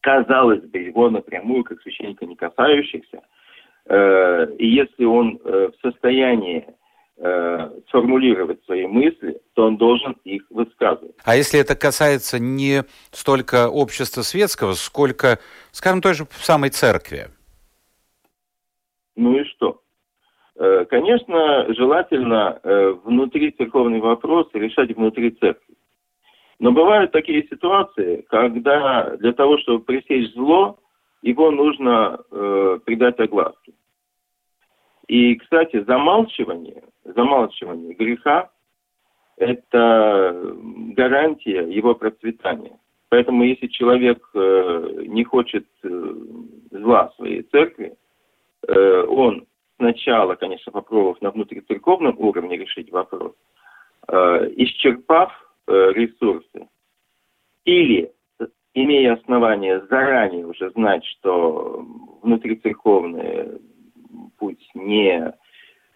казалось 0.05 0.61
бы, 0.61 0.77
его 0.77 1.09
напрямую, 1.09 1.63
как 1.63 1.81
священника, 1.81 2.27
не 2.27 2.35
касающихся, 2.35 3.21
э, 3.87 4.47
и 4.59 4.67
если 4.67 5.03
он 5.03 5.39
э, 5.43 5.69
в 5.75 5.81
состоянии 5.81 6.67
э, 7.17 7.69
сформулировать 7.87 8.63
свои 8.65 8.85
мысли, 8.85 9.39
то 9.53 9.67
он 9.67 9.77
должен 9.77 10.15
их 10.23 10.43
высказывать. 10.49 11.15
А 11.23 11.35
если 11.35 11.59
это 11.59 11.75
касается 11.75 12.39
не 12.39 12.83
столько 13.11 13.69
общества 13.69 14.21
светского, 14.21 14.73
сколько, 14.73 15.39
скажем, 15.71 16.01
той 16.01 16.13
же 16.13 16.25
самой 16.41 16.69
церкви? 16.69 17.27
Ну 19.15 19.37
и 19.37 19.43
что? 19.45 19.81
Э, 20.57 20.85
конечно, 20.89 21.73
желательно 21.73 22.59
э, 22.63 22.95
внутри 23.03 23.51
церковный 23.51 23.99
вопрос 23.99 24.47
решать 24.53 24.95
внутри 24.95 25.31
церкви. 25.31 25.75
Но 26.59 26.71
бывают 26.71 27.11
такие 27.11 27.45
ситуации, 27.47 28.25
когда 28.29 29.17
для 29.17 29.33
того, 29.33 29.57
чтобы 29.57 29.83
пресечь 29.83 30.33
зло, 30.33 30.79
его 31.21 31.51
нужно 31.51 32.19
э, 32.31 32.79
придать 32.85 33.19
огласке. 33.19 33.73
И, 35.07 35.35
кстати, 35.35 35.83
замалчивание, 35.83 36.83
замалчивание 37.03 37.93
греха– 37.93 38.49
это 39.37 40.55
гарантия 40.95 41.61
его 41.61 41.93
процветания. 41.95 42.77
Поэтому 43.09 43.43
если 43.43 43.67
человек 43.67 44.27
э, 44.33 45.03
не 45.07 45.23
хочет 45.23 45.67
э, 45.83 46.13
зла 46.71 47.11
своей 47.15 47.43
церкви, 47.43 47.95
э, 48.67 49.05
он 49.07 49.45
сначала, 49.77 50.35
конечно, 50.35 50.71
попробовав 50.71 51.21
на 51.21 51.31
внутрицерковном 51.31 52.15
уровне 52.17 52.57
решить 52.57 52.91
вопрос, 52.91 53.33
исчерпав 54.07 55.31
ресурсы, 55.67 56.67
или 57.65 58.11
имея 58.73 59.13
основания 59.13 59.81
заранее 59.89 60.45
уже 60.45 60.69
знать, 60.71 61.03
что 61.05 61.83
внутрицерковный 62.21 63.59
путь 64.37 64.69
не 64.73 65.33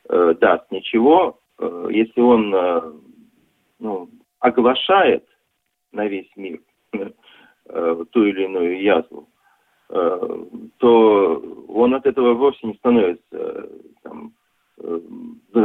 э, 0.10 0.34
даст 0.40 0.72
ничего, 0.72 1.40
э, 1.60 1.88
если 1.92 2.22
он 2.22 2.54
э, 2.54 2.82
ну, 3.80 4.10
оглашает 4.40 5.26
на 5.92 6.08
весь 6.08 6.32
мир 6.36 6.62
э, 6.94 8.06
ту 8.12 8.26
или 8.26 8.46
иную 8.46 8.82
язву, 8.82 9.28
Э, 9.90 10.46
то 10.78 11.44
он 11.68 11.96
от 11.96 12.06
этого 12.06 12.36
вовсе 12.36 12.68
не 12.68 12.76
становится 12.76 13.24
э, 13.32 13.70
там, 14.04 14.34
э, 14.78 15.00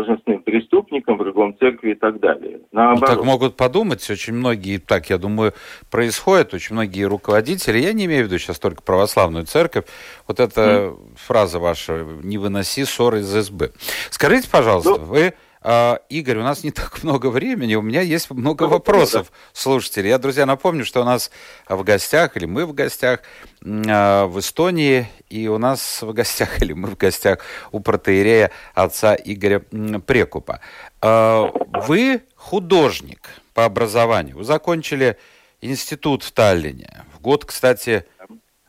должностным 0.05 0.43
преступником, 0.43 1.17
врагом 1.17 1.57
церкви 1.59 1.93
и 1.93 1.95
так 1.95 2.21
далее. 2.21 2.61
Наоборот. 2.73 3.01
Ну, 3.01 3.07
так 3.07 3.25
могут 3.25 3.57
подумать, 3.57 4.09
очень 4.11 4.35
многие, 4.35 4.79
так, 4.79 5.11
я 5.11 5.19
думаю, 5.19 5.55
происходит, 5.91 6.55
очень 6.55 6.75
многие 6.75 7.05
руководители, 7.05 7.79
я 7.79 7.93
не 7.93 8.05
имею 8.07 8.25
в 8.25 8.27
виду 8.27 8.39
сейчас 8.39 8.59
только 8.59 8.83
православную 8.83 9.47
церковь, 9.47 9.85
вот 10.27 10.41
эта 10.41 10.61
mm. 10.61 11.17
фраза 11.17 11.59
ваша 11.59 12.07
«не 12.23 12.39
выноси 12.39 12.85
ссоры 12.85 13.21
из 13.21 13.27
СБ». 13.27 13.71
Скажите, 14.11 14.49
пожалуйста, 14.51 14.97
ну, 14.99 15.05
вы 15.05 15.35
Игорь, 15.65 16.39
у 16.39 16.43
нас 16.43 16.63
не 16.63 16.71
так 16.73 17.03
много 17.03 17.29
времени, 17.29 17.75
у 17.75 17.81
меня 17.83 18.03
есть 18.03 18.31
много 18.31 18.65
вопросов 18.65 19.33
слушателей. 19.55 20.11
Я, 20.11 20.19
друзья, 20.19 20.45
напомню, 20.45 20.85
что 20.85 21.01
у 21.01 21.05
нас 21.05 21.31
в 21.69 21.83
гостях, 21.83 22.37
или 22.37 22.45
мы 22.45 22.67
в 22.67 22.75
гостях 22.75 23.21
а, 23.65 24.27
в 24.27 24.39
Эстонии, 24.41 25.09
и 25.31 25.49
у 25.49 25.57
нас 25.57 26.03
в 26.03 26.13
гостях, 26.13 26.61
или 26.63 26.75
мы 26.75 26.89
в 26.89 26.99
гостях 26.99 27.39
у 27.73 27.81
протеерея 27.81 28.51
отца 28.75 29.17
Игоря 29.17 29.61
Прекупа. 29.61 30.61
А, 31.01 31.51
вы 31.87 32.23
художник 32.37 33.31
по 33.55 33.65
образованию, 33.65 34.37
вы 34.37 34.45
закончили 34.45 35.17
институт 35.63 36.25
в 36.25 36.33
Таллине. 36.33 37.05
В 37.17 37.23
год, 37.23 37.47
кстати, 37.47 38.05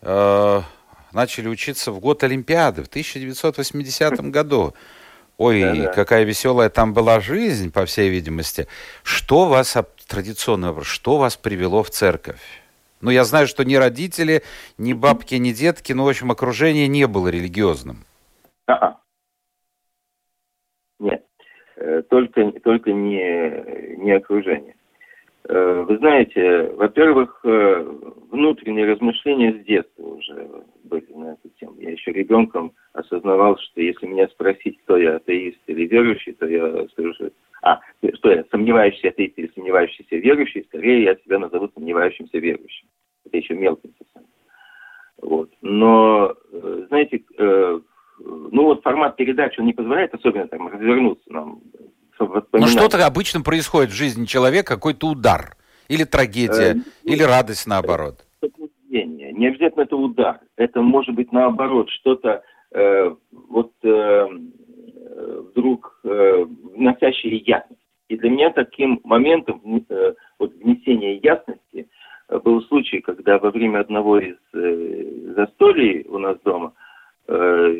начали 0.01 1.47
учиться 1.47 1.91
в 1.91 1.99
год 1.99 2.23
Олимпиады 2.23 2.84
в 2.84 2.88
1980 2.88 4.29
году. 4.29 4.75
Ой, 5.38 5.62
да, 5.62 5.76
да. 5.76 5.88
какая 5.93 6.24
веселая 6.24 6.69
там 6.69 6.93
была 6.93 7.19
жизнь, 7.19 7.71
по 7.71 7.86
всей 7.86 8.10
видимости. 8.10 8.67
Что 9.04 9.48
вас, 9.48 9.76
традиционный 10.08 10.69
вопрос, 10.69 10.88
что 10.88 11.17
вас 11.17 11.36
привело 11.36 11.84
в 11.84 11.89
церковь? 11.89 12.39
Ну, 13.02 13.12
я 13.12 13.26
знаю, 13.26 13.45
что 13.45 13.63
ни 13.65 13.76
родители, 13.76 14.41
ни 14.78 14.93
бабки, 14.93 15.36
ни 15.36 15.52
детки, 15.52 15.93
ну, 15.93 16.06
в 16.06 16.10
общем, 16.10 16.32
окружение 16.32 16.88
не 16.88 17.06
было 17.08 17.28
религиозным. 17.28 18.06
А-а. 18.67 19.00
Нет, 21.00 21.26
э, 21.76 22.02
только, 22.10 22.52
только 22.63 22.93
не, 22.93 23.98
не 23.98 24.12
окружение. 24.12 24.76
Э, 25.47 25.86
вы 25.88 25.97
знаете, 25.97 26.71
во-первых, 26.73 27.39
э, 27.43 27.84
внутренние 28.31 28.91
размышления 28.91 29.53
с 29.53 29.65
детства 29.65 30.03
уже 30.03 30.63
были 30.84 31.12
на 31.13 31.34
эту 31.34 31.49
тему. 31.60 31.75
Я 31.77 31.91
еще 31.91 32.12
ребенком 32.12 32.73
осознавал, 32.93 33.58
что 33.60 33.81
если 33.81 34.08
меня 34.08 34.27
спросить, 34.29 34.79
кто 34.84 34.97
я, 34.97 35.17
атеист 35.17 35.60
или 35.67 35.86
верующий, 35.86 36.34
то 36.34 36.47
я 36.47 36.88
скажу. 36.89 37.13
А, 37.62 37.79
что 38.15 38.31
я, 38.31 38.43
сомневающийся 38.49 39.10
атеист 39.10 39.38
или 39.38 39.51
сомневающийся 39.53 40.15
верующий, 40.15 40.63
скорее 40.63 41.03
я 41.03 41.15
себя 41.15 41.38
назову 41.38 41.69
сомневающимся 41.75 42.39
верующим. 42.39 42.88
Это 43.25 43.38
еще 43.38 43.53
мелким 43.53 43.91
совсем. 43.99 44.27
Вот. 45.21 45.51
Но, 45.62 46.34
э, 46.51 46.86
знаете, 46.88 47.23
ну 48.19 48.63
вот 48.63 48.81
формат 48.81 49.15
передачи, 49.15 49.60
он 49.60 49.67
не 49.67 49.73
позволяет 49.73 50.13
особенно 50.13 50.47
там 50.47 50.69
развернуться 50.69 51.31
нам 51.31 51.60
ну 52.19 52.67
что-то 52.67 53.06
обычно 53.06 53.41
происходит 53.41 53.91
в 53.91 53.95
жизни 53.95 54.25
человека, 54.25 54.75
какой-то 54.75 55.08
удар. 55.08 55.56
Или 55.88 56.04
трагедия, 56.04 56.75
э, 56.75 56.75
или 57.04 57.21
радость 57.21 57.67
наоборот. 57.67 58.25
Не 58.89 59.47
обязательно 59.47 59.84
это 59.84 59.97
удар. 59.97 60.39
Это 60.56 60.82
может 60.82 61.13
быть 61.13 61.32
наоборот, 61.32 61.89
что-то 61.89 62.41
э, 62.71 63.15
вот 63.32 63.71
э, 63.84 64.28
вдруг 65.51 65.99
э, 66.04 66.45
вносящее 66.73 67.38
ясность. 67.38 67.82
И 68.08 68.17
для 68.17 68.30
меня 68.30 68.51
таким 68.51 69.01
моментом 69.04 69.62
э, 69.89 70.13
вот, 70.39 70.54
внесения 70.56 71.17
ясности 71.17 71.89
э, 72.30 72.39
был 72.39 72.62
случай, 72.63 73.01
когда 73.01 73.38
во 73.39 73.51
время 73.51 73.80
одного 73.80 74.19
из 74.19 74.38
э, 74.54 75.34
застолий 75.36 76.06
у 76.08 76.17
нас 76.17 76.38
дома 76.45 76.73
э, 77.28 77.75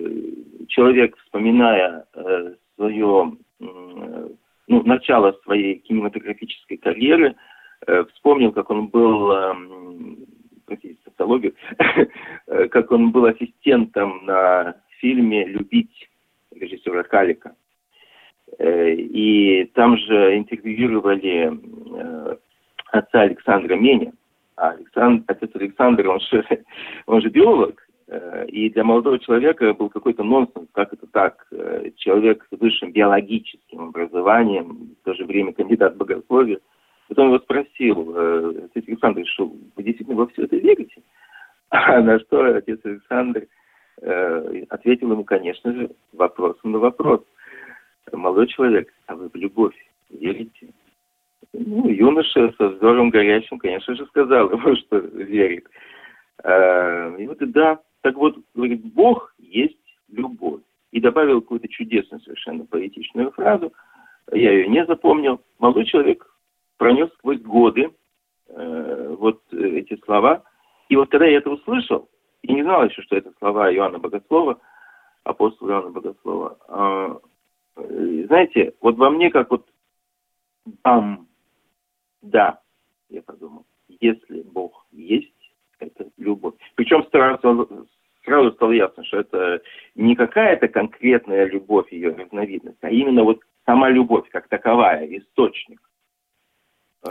человек, 0.68 1.16
вспоминая 1.18 2.06
э, 2.14 2.54
свое 2.76 3.38
ну, 3.60 4.84
начало 4.84 5.34
своей 5.44 5.80
кинематографической 5.80 6.78
карьеры, 6.78 7.36
э, 7.88 8.06
вспомнил, 8.14 8.52
как 8.52 8.70
он 8.70 8.88
был, 8.88 9.32
э, 9.32 9.56
простите, 10.66 10.98
социологию, 11.06 11.54
как 12.72 12.92
он 12.92 13.12
был 13.12 13.26
ассистентом 13.26 14.26
на 14.26 14.76
фильме 15.00 15.46
«Любить» 15.46 16.10
режиссера 16.52 17.04
Калика. 17.04 17.56
Э, 18.58 18.94
и 18.94 19.66
там 19.74 19.98
же 19.98 20.38
интервьюировали 20.38 21.52
э, 21.52 22.38
отца 22.92 23.22
Александра 23.22 23.76
Меня. 23.76 24.12
А 24.56 24.70
Александр, 24.70 25.24
отец 25.28 25.50
Александр, 25.54 26.08
он 26.08 26.20
же, 26.22 26.46
он 27.06 27.22
же 27.22 27.30
биолог, 27.30 27.85
э, 27.85 27.85
и 28.48 28.70
для 28.70 28.84
молодого 28.84 29.18
человека 29.18 29.74
был 29.74 29.90
какой-то 29.90 30.24
нонсенс, 30.24 30.68
как 30.74 30.94
это 30.94 31.08
так, 31.08 31.48
человек 31.96 32.46
с 32.52 32.58
высшим 32.60 32.92
биологическим 32.92 33.90
образованием, 33.90 34.96
в 35.02 35.06
то 35.06 35.14
же 35.16 35.26
время 35.26 35.54
кандидат 35.54 35.96
в 35.96 35.98
богословие. 35.98 36.60
Потом 37.08 37.28
его 37.28 37.40
спросил, 37.40 38.64
отец 38.66 38.84
Александр, 38.88 39.26
что 39.26 39.52
вы 39.76 39.84
действительно 39.84 40.18
во 40.18 40.28
все 40.28 40.44
это 40.44 40.56
верите? 40.56 41.02
На 41.72 42.20
что 42.20 42.44
отец 42.56 42.80
Александр 42.84 43.48
ответил 44.70 45.12
ему, 45.12 45.24
конечно 45.24 45.74
же, 45.74 45.90
вопросом 46.14 46.74
на 46.74 46.80
вопрос– 46.80 47.22
молодой 48.12 48.48
человек, 48.48 48.92
а 49.08 49.16
вы 49.16 49.30
в 49.30 49.36
любовь 49.36 49.76
верите? 50.10 50.70
Ну, 51.54 51.88
юноша 51.88 52.54
со 52.58 52.70
взором 52.70 53.10
горящим, 53.10 53.60
конечно 53.60 53.96
же, 53.96 54.06
сказал 54.08 54.52
ему, 54.52 54.76
что 54.88 54.98
верит. 54.98 55.66
И 56.44 57.28
вот 57.28 57.38
да, 57.52 57.80
так 58.06 58.18
вот, 58.18 58.38
говорит, 58.54 58.84
Бог 58.94 59.34
есть 59.40 59.80
любовь. 60.10 60.62
И 60.92 61.02
добавил 61.02 61.42
какую-то 61.42 61.68
чудесную 61.68 62.22
совершенно 62.22 62.64
поэтичную 62.64 63.32
фразу. 63.32 63.74
Я 64.32 64.52
ее 64.52 64.68
не 64.68 64.86
запомнил. 64.86 65.42
Молодой 65.58 65.86
человек 65.86 66.24
пронес 66.78 67.10
сквозь 67.14 67.42
годы 67.42 67.92
э, 68.48 69.16
вот 69.18 69.42
эти 69.52 70.00
слова. 70.06 70.44
И 70.88 70.96
вот 70.96 71.10
когда 71.10 71.26
я 71.26 71.40
это 71.40 71.50
услышал, 71.50 72.08
и 72.44 72.54
не 72.54 72.62
знал 72.62 72.86
еще, 72.86 73.02
что 73.02 73.16
это 73.16 73.34
слова 73.40 73.74
Иоанна 73.74 73.98
Богослова, 73.98 74.60
апостола 75.24 75.72
Иоанна 75.72 75.90
Богослова, 75.90 77.20
э, 77.76 78.26
знаете, 78.28 78.76
вот 78.82 78.98
во 78.98 79.10
мне 79.10 79.32
как 79.32 79.50
вот 79.50 79.66
бам, 80.84 81.28
да, 82.22 82.60
я 83.10 83.24
подумал, 83.24 83.66
если 83.88 84.44
Бог 84.44 84.86
есть, 84.92 85.34
это 85.80 86.10
любовь. 86.18 86.56
Причем 86.76 87.06
сразу, 87.12 87.88
сразу 88.24 88.52
стало 88.54 88.72
ясно, 88.72 89.04
что 89.06 89.20
это 89.20 89.62
не 89.96 90.16
какая-то 90.16 90.68
конкретная 90.68 91.46
любовь, 91.46 91.92
ее 91.92 92.12
разновидность, 92.12 92.78
а 92.82 92.90
именно 92.90 93.24
вот 93.24 93.40
сама 93.66 93.90
любовь 93.90 94.26
как 94.32 94.48
таковая, 94.48 95.06
источник. 95.06 95.80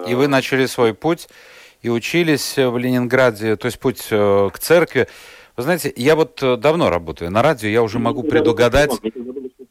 И 0.09 0.15
вы 0.15 0.29
начали 0.29 0.67
свой 0.67 0.93
путь 0.95 1.29
и 1.83 1.89
учились 1.89 2.57
в 2.57 2.77
Ленинграде, 2.77 3.57
то 3.57 3.67
есть 3.67 3.79
путь 3.79 4.09
э, 4.11 4.49
к 4.53 4.59
церкви. 4.59 5.07
Вы 5.57 5.63
знаете, 5.63 5.93
я 5.95 6.17
вот 6.17 6.43
э, 6.43 6.57
давно 6.57 6.91
работаю 6.91 7.31
на 7.31 7.43
радио, 7.43 7.69
я 7.69 7.83
уже 7.83 7.99
могу 7.99 8.23
предугадать... 8.25 8.91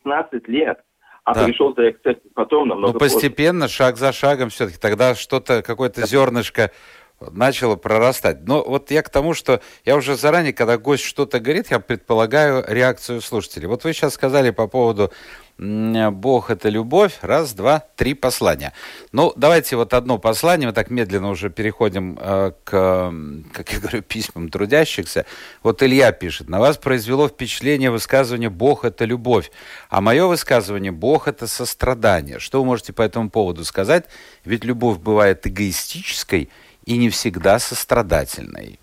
15 0.04 0.48
лет. 0.48 0.80
А 1.24 1.34
да. 1.34 1.46
пришел 1.46 1.74
я, 1.78 1.94
кстати, 1.94 2.22
потом 2.36 2.68
намного 2.68 2.94
Ну, 2.94 3.00
постепенно, 3.00 3.66
позже. 3.66 3.76
шаг 3.76 3.98
за 3.98 4.12
шагом 4.12 4.50
все-таки. 4.50 4.78
Тогда 4.78 5.16
что-то, 5.16 5.62
какое-то 5.62 6.02
да. 6.02 6.08
зернышко 6.08 6.72
начало 7.20 7.76
прорастать. 7.76 8.46
Но 8.46 8.64
вот 8.64 8.92
я 8.92 9.02
к 9.02 9.10
тому, 9.10 9.34
что 9.34 9.62
я 9.86 9.96
уже 9.96 10.16
заранее, 10.18 10.54
когда 10.54 10.78
гость 10.78 11.04
что-то 11.04 11.40
говорит, 11.40 11.72
я 11.72 11.80
предполагаю 11.80 12.64
реакцию 12.68 13.22
слушателей. 13.22 13.68
Вот 13.68 13.84
вы 13.84 13.94
сейчас 13.94 14.14
сказали 14.14 14.50
по 14.52 14.68
поводу 14.68 15.12
Бог 15.58 16.50
это 16.50 16.70
любовь. 16.70 17.20
Раз, 17.22 17.54
два, 17.54 17.84
три 17.96 18.16
послания. 18.16 18.74
Ну, 19.12 19.34
давайте 19.36 19.76
вот 19.76 19.94
одно 19.94 20.18
послание. 20.18 20.68
Мы 20.68 20.74
так 20.74 20.90
медленно 20.90 21.30
уже 21.30 21.52
переходим 21.52 22.18
э, 22.20 22.54
к, 22.64 23.14
как 23.54 23.72
я 23.72 23.80
говорю, 23.80 24.02
письмам 24.02 24.50
трудящихся. 24.50 25.26
Вот 25.62 25.84
Илья 25.84 26.12
пишет. 26.12 26.50
На 26.50 26.60
вас 26.60 26.78
произвело 26.78 27.28
впечатление 27.28 27.92
высказывание 27.92 28.50
«Бог 28.50 28.84
это 28.84 29.06
любовь», 29.06 29.52
а 29.90 30.02
мое 30.02 30.26
высказывание 30.26 30.92
«Бог 30.92 31.28
это 31.28 31.46
сострадание». 31.46 32.40
Что 32.40 32.60
вы 32.60 32.66
можете 32.66 32.92
по 32.92 33.04
этому 33.04 33.30
поводу 33.30 33.64
сказать? 33.64 34.06
Ведь 34.46 34.64
любовь 34.66 34.98
бывает 34.98 35.46
эгоистической 35.46 36.50
и 36.86 36.98
не 36.98 37.10
всегда 37.10 37.60
сострадательной. 37.60 38.80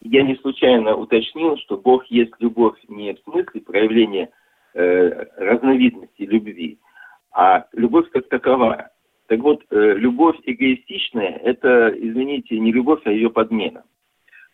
Я 0.00 0.22
не 0.22 0.36
случайно 0.36 0.94
уточнил, 0.96 1.56
что 1.58 1.76
Бог 1.76 2.06
есть 2.06 2.32
любовь 2.38 2.78
не 2.88 3.14
в 3.14 3.18
смысле 3.20 3.60
проявления 3.60 4.30
э, 4.74 5.26
разновидности 5.36 6.22
любви, 6.22 6.78
а 7.32 7.66
любовь 7.72 8.08
как 8.10 8.28
таковая. 8.28 8.90
Так 9.26 9.40
вот, 9.40 9.62
э, 9.70 9.94
любовь 9.94 10.36
эгоистичная– 10.44 11.40
это, 11.44 11.88
извините, 11.88 12.58
не 12.58 12.72
любовь, 12.72 13.00
а 13.04 13.10
ее 13.10 13.30
подмена. 13.30 13.82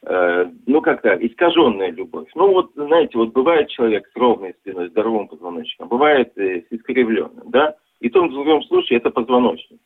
Э, 0.05 0.47
ну, 0.67 0.81
как-то 0.81 1.15
искаженная 1.15 1.91
любовь. 1.91 2.29
Ну, 2.35 2.53
вот, 2.53 2.73
знаете, 2.75 3.19
вот 3.19 3.33
бывает 3.33 3.69
человек 3.69 4.09
с 4.13 4.17
ровной 4.17 4.55
спиной, 4.61 4.89
здоровым 4.89 5.29
позвоночником, 5.29 5.89
бывает 5.89 6.33
э, 6.37 6.63
с 6.63 6.73
искривленным, 6.73 7.51
да? 7.51 7.77
И 8.01 8.09
в 8.09 8.13
том 8.13 8.29
в 8.29 8.33
другом 8.33 8.63
случае 8.65 8.99
это 8.99 9.11
позвоночник. 9.11 9.79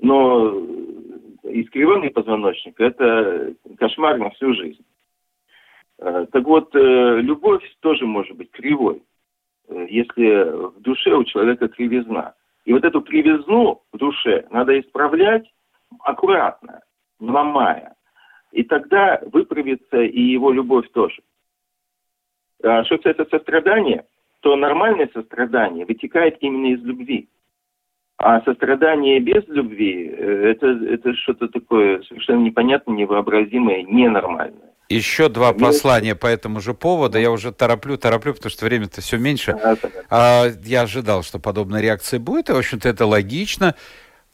Но 0.00 0.54
искривленный 1.50 2.10
позвоночник– 2.10 2.74
это 2.80 3.54
кошмар 3.78 4.18
на 4.18 4.30
всю 4.30 4.54
жизнь. 4.54 4.84
Э, 5.98 6.26
так 6.30 6.44
вот, 6.44 6.74
э, 6.74 7.20
любовь 7.20 7.64
тоже 7.80 8.06
может 8.06 8.36
быть 8.36 8.50
кривой, 8.50 9.02
э, 9.68 9.86
если 9.88 10.68
в 10.68 10.80
душе 10.80 11.14
у 11.14 11.24
человека 11.24 11.68
кривизна. 11.68 12.34
И 12.64 12.72
вот 12.72 12.84
эту 12.84 13.00
кривизну 13.00 13.82
в 13.92 13.96
душе 13.96 14.46
надо 14.50 14.78
исправлять 14.78 15.50
аккуратно, 16.00 16.82
ломая. 17.18 17.94
И 18.52 18.62
тогда 18.62 19.20
выправится 19.32 20.02
и 20.02 20.20
его 20.20 20.52
любовь 20.52 20.88
тоже. 20.92 21.22
А 22.62 22.84
что 22.84 22.96
касается 22.96 23.26
сострадания, 23.30 24.06
то 24.40 24.56
нормальное 24.56 25.10
сострадание 25.12 25.84
вытекает 25.84 26.38
именно 26.40 26.74
из 26.74 26.82
любви. 26.82 27.28
А 28.18 28.40
сострадание 28.42 29.20
без 29.20 29.46
любви 29.46 30.12
э, 30.12 30.50
это, 30.50 30.66
это 30.66 31.14
что-то 31.14 31.46
такое 31.48 32.02
совершенно 32.02 32.42
непонятное, 32.42 32.96
невообразимое, 32.96 33.84
ненормальное. 33.84 34.72
Еще 34.88 35.28
два 35.28 35.52
послания 35.52 36.16
по 36.16 36.26
этому 36.26 36.60
же 36.60 36.74
поводу. 36.74 37.18
Я 37.18 37.30
уже 37.30 37.52
тороплю, 37.52 37.96
тороплю, 37.96 38.34
потому 38.34 38.50
что 38.50 38.64
время-то 38.64 39.02
все 39.02 39.18
меньше. 39.18 39.56
А, 40.10 40.46
я 40.64 40.82
ожидал, 40.82 41.22
что 41.22 41.38
подобная 41.38 41.80
реакция 41.80 42.18
будет, 42.18 42.48
и, 42.48 42.52
в 42.52 42.56
общем-то, 42.56 42.88
это 42.88 43.06
логично. 43.06 43.74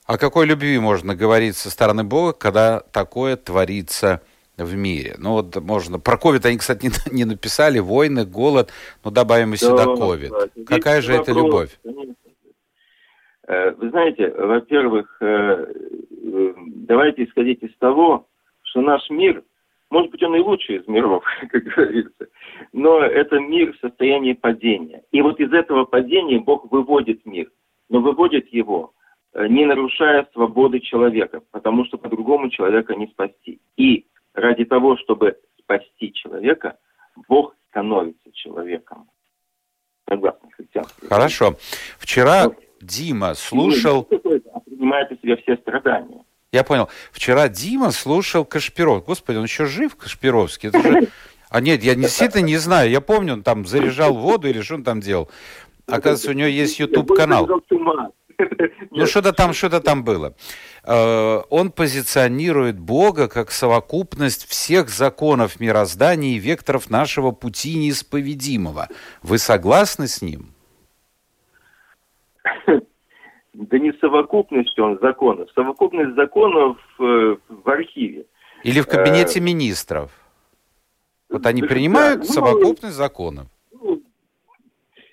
О 0.07 0.17
какой 0.17 0.47
любви 0.47 0.79
можно 0.79 1.15
говорить 1.15 1.57
со 1.57 1.71
стороны 1.71 2.05
Бога, 2.05 2.33
когда 2.33 2.81
такое 2.81 3.37
творится 3.37 4.23
в 4.57 4.75
мире? 4.75 5.17
Ну 5.19 5.33
вот 5.33 5.57
можно... 5.57 5.99
Про 5.99 6.17
ковид 6.17 6.47
они, 6.47 6.57
кстати, 6.57 6.87
не, 7.11 7.17
не 7.17 7.25
написали. 7.25 7.81
Войны, 7.81 8.25
голод. 8.25 8.71
Ну 9.03 9.11
добавим 9.11 9.53
и 9.53 9.57
сюда 9.59 9.85
ковид. 9.85 10.31
Да, 10.31 10.65
Какая 10.65 11.03
же 11.03 11.13
вопрос, 11.13 11.29
это 11.29 11.39
любовь? 11.39 11.71
Конечно. 11.83 12.15
Э, 13.47 13.73
вы 13.73 13.91
знаете, 13.91 14.31
во-первых, 14.31 15.17
э, 15.21 15.27
э, 15.27 16.55
давайте 16.57 17.25
исходить 17.25 17.63
из 17.63 17.77
того, 17.77 18.27
что 18.63 18.81
наш 18.81 19.09
мир, 19.11 19.43
может 19.91 20.11
быть, 20.11 20.23
он 20.23 20.37
и 20.37 20.41
лучший 20.41 20.77
из 20.77 20.89
миров, 20.89 21.25
как 21.51 21.63
говорится, 21.63 22.27
но 22.73 23.01
это 23.01 23.39
мир 23.39 23.73
в 23.73 23.81
состоянии 23.81 24.33
падения. 24.33 25.03
И 25.13 25.21
вот 25.21 25.41
из 25.41 25.53
этого 25.53 25.85
падения 25.85 26.39
Бог 26.39 26.71
выводит 26.73 27.25
мир, 27.27 27.51
но 27.91 28.01
выводит 28.01 28.49
его, 28.49 28.93
не 29.35 29.67
нарушая 29.67 30.27
свободы 30.33 30.81
человека, 30.81 31.43
потому 31.51 31.85
что 31.85 31.99
по-другому 31.99 32.51
человека 32.51 32.95
не 32.95 33.09
спасти. 33.09 33.61
И 33.77 34.07
ради 34.33 34.65
того, 34.65 34.97
чтобы 34.97 35.37
спасти 35.59 36.13
человека, 36.13 36.79
Бог 37.29 37.55
становится 37.69 38.33
человеком. 38.33 39.09
Согласно 40.09 40.51
христианству. 40.51 41.09
Хорошо. 41.09 41.55
Вчера 41.99 42.47
Дима 42.85 43.35
слушал... 43.35 44.09
А 44.11 44.61
принимает 44.61 45.11
на 45.11 45.17
себя 45.19 45.37
все 45.37 45.57
страдания. 45.57 46.23
Я 46.53 46.63
понял. 46.63 46.89
Вчера 47.11 47.49
Дима 47.49 47.91
слушал 47.91 48.45
Кашпиров. 48.45 49.05
Господи, 49.05 49.39
он 49.39 49.45
еще 49.45 49.67
жив, 49.67 49.97
Кашпировский? 49.97 50.69
Это 50.69 50.83
же... 50.83 51.09
А 51.51 51.61
нет, 51.61 51.85
я 51.85 51.95
действительно 51.95 52.43
не 52.43 52.57
знаю. 52.57 52.91
Я 52.91 53.01
помню, 53.01 53.35
он 53.35 53.43
там 53.43 53.65
заряжал 53.65 54.15
воду 54.15 54.49
или 54.49 54.61
что 54.61 54.75
он 54.75 54.85
там 54.85 55.01
делал. 55.01 55.31
Оказывается, 55.87 56.31
у 56.31 56.33
него 56.33 56.49
есть 56.49 56.81
YouTube-канал. 56.81 57.49
Ну, 58.91 59.07
что-то 59.07 59.33
там, 59.33 59.53
что-то 59.53 59.81
там 59.81 60.05
было. 60.05 60.35
Э, 60.85 61.43
он 61.51 61.71
позиционирует 61.71 62.79
Бога 62.79 63.29
как 63.29 63.51
совокупность 63.51 64.47
всех 64.49 64.89
законов 64.89 65.61
мироздания 65.61 66.37
и 66.37 66.39
векторов 66.39 66.91
нашего 66.91 67.31
пути 67.33 67.77
неисповедимого. 67.77 68.89
Вы 69.23 69.39
согласны 69.39 70.09
с 70.09 70.23
ним? 70.23 70.54
Да 73.55 73.79
не 73.79 73.93
совокупность 73.95 74.77
он 74.79 74.99
законов. 75.01 75.49
Совокупность 75.55 76.17
законов 76.17 76.77
э, 76.99 77.37
в 77.49 77.69
архиве. 77.69 78.27
Или 78.65 78.81
в 78.81 78.87
кабинете 78.87 79.39
э, 79.39 79.43
министров. 79.43 80.11
Вот 81.29 81.47
они 81.47 81.63
принимают 81.63 82.21
да, 82.21 82.27
ну, 82.27 82.33
совокупность 82.33 82.97
законов. 82.97 83.47
Ну, 83.81 84.03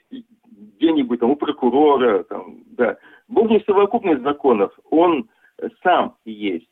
где-нибудь 0.10 1.20
там 1.20 1.32
у 1.32 1.36
прокурора, 1.36 2.24
там, 2.24 2.64
да. 2.72 2.98
Бог 3.28 3.50
не 3.50 3.60
совокупность 3.62 4.24
законов, 4.24 4.72
он 4.90 5.30
сам 5.84 6.16
есть 6.26 6.68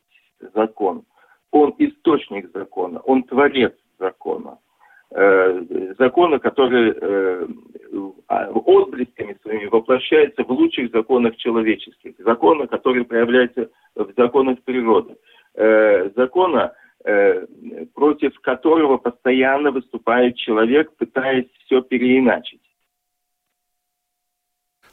закон. 0.54 1.04
Он 1.52 1.74
источник 1.78 2.50
закона, 2.52 3.00
он 3.00 3.22
творец 3.24 3.74
закона. 3.98 4.58
Закона, 5.10 6.38
который 6.38 6.94
а, 8.28 8.46
отблесками 8.54 9.36
своими 9.42 9.66
воплощается 9.66 10.44
в 10.44 10.50
лучших 10.50 10.92
законах 10.92 11.36
человеческих, 11.36 12.14
закона, 12.18 12.68
который 12.68 13.04
проявляется 13.04 13.70
в 13.96 14.12
законах 14.16 14.60
природы, 14.62 15.16
закона, 16.14 16.72
против 17.94 18.38
которого 18.40 18.98
постоянно 18.98 19.72
выступает 19.72 20.36
человек, 20.36 20.92
пытаясь 20.96 21.48
все 21.64 21.82
переиначить. 21.82 22.60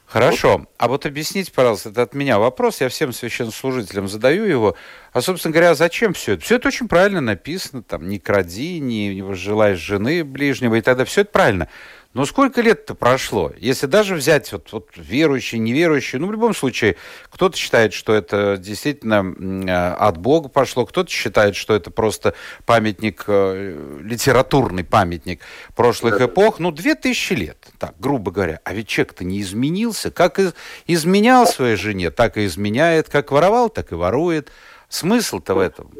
Хорошо. 0.08 0.66
А 0.78 0.88
вот 0.88 1.04
объясните, 1.04 1.52
пожалуйста, 1.52 1.90
это 1.90 2.00
от 2.00 2.14
меня 2.14 2.38
вопрос, 2.38 2.80
я 2.80 2.88
всем 2.88 3.12
священнослужителям 3.12 4.08
задаю 4.08 4.44
его. 4.44 4.74
А, 5.12 5.20
собственно 5.20 5.52
говоря, 5.52 5.74
зачем 5.74 6.14
все 6.14 6.32
это? 6.32 6.44
Все 6.44 6.56
это 6.56 6.68
очень 6.68 6.88
правильно 6.88 7.20
написано, 7.20 7.82
там, 7.82 8.08
не 8.08 8.18
кради, 8.18 8.80
не, 8.80 9.14
не 9.20 9.34
желаешь 9.34 9.78
жены 9.78 10.24
ближнего 10.24 10.76
и 10.76 10.80
тогда 10.80 11.04
Все 11.04 11.20
это 11.20 11.30
правильно. 11.30 11.68
Но 12.14 12.24
сколько 12.24 12.62
лет-то 12.62 12.94
прошло? 12.94 13.52
Если 13.58 13.86
даже 13.86 14.14
взять 14.14 14.50
вот, 14.52 14.72
вот 14.72 14.88
верующие, 14.96 15.58
неверующие, 15.58 16.18
ну, 16.20 16.26
в 16.26 16.32
любом 16.32 16.54
случае, 16.54 16.96
кто-то 17.28 17.54
считает, 17.56 17.92
что 17.92 18.14
это 18.14 18.56
действительно 18.56 19.34
э, 19.68 19.94
от 19.94 20.16
Бога 20.16 20.48
пошло, 20.48 20.86
кто-то 20.86 21.10
считает, 21.10 21.54
что 21.54 21.74
это 21.74 21.90
просто 21.90 22.32
памятник, 22.64 23.24
э, 23.26 23.98
литературный 24.02 24.84
памятник 24.84 25.42
прошлых 25.76 26.18
эпох. 26.22 26.60
Ну, 26.60 26.72
две 26.72 26.94
тысячи 26.94 27.34
лет, 27.34 27.58
так, 27.78 27.94
грубо 28.00 28.30
говоря. 28.30 28.60
А 28.64 28.72
ведь 28.72 28.88
человек-то 28.88 29.24
не 29.24 29.42
изменился. 29.42 30.10
Как 30.10 30.38
из, 30.38 30.54
изменял 30.86 31.46
своей 31.46 31.76
жене, 31.76 32.10
так 32.10 32.38
и 32.38 32.46
изменяет. 32.46 33.10
Как 33.10 33.30
воровал, 33.30 33.68
так 33.68 33.92
и 33.92 33.94
ворует. 33.94 34.50
Смысл-то 34.88 35.54
в 35.54 35.58
этом? 35.58 35.90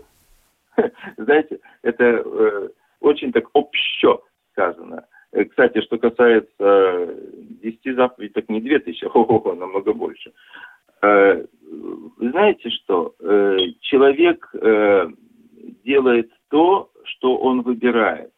Знаете, 1.19 1.59
это 1.83 2.05
э, 2.05 2.69
очень 3.01 3.31
так 3.31 3.45
общо 3.53 4.23
сказано. 4.53 5.05
Э, 5.39 5.45
кстати, 5.45 5.81
что 5.83 5.99
касается 5.99 6.49
э, 6.59 7.15
10 7.63 7.97
заповедей, 7.97 8.33
так 8.33 8.49
не 8.49 8.61
2000, 8.61 9.05
а 9.05 9.09
ого, 9.09 9.55
намного 9.55 9.93
больше. 9.93 10.33
Э, 11.03 11.45
знаете 12.19 12.71
что? 12.71 13.15
Э, 13.21 13.57
человек 13.81 14.51
э, 14.55 15.09
делает 15.85 16.31
то, 16.51 16.91
что 17.05 17.37
он 17.37 17.63
выбирает. 17.63 18.33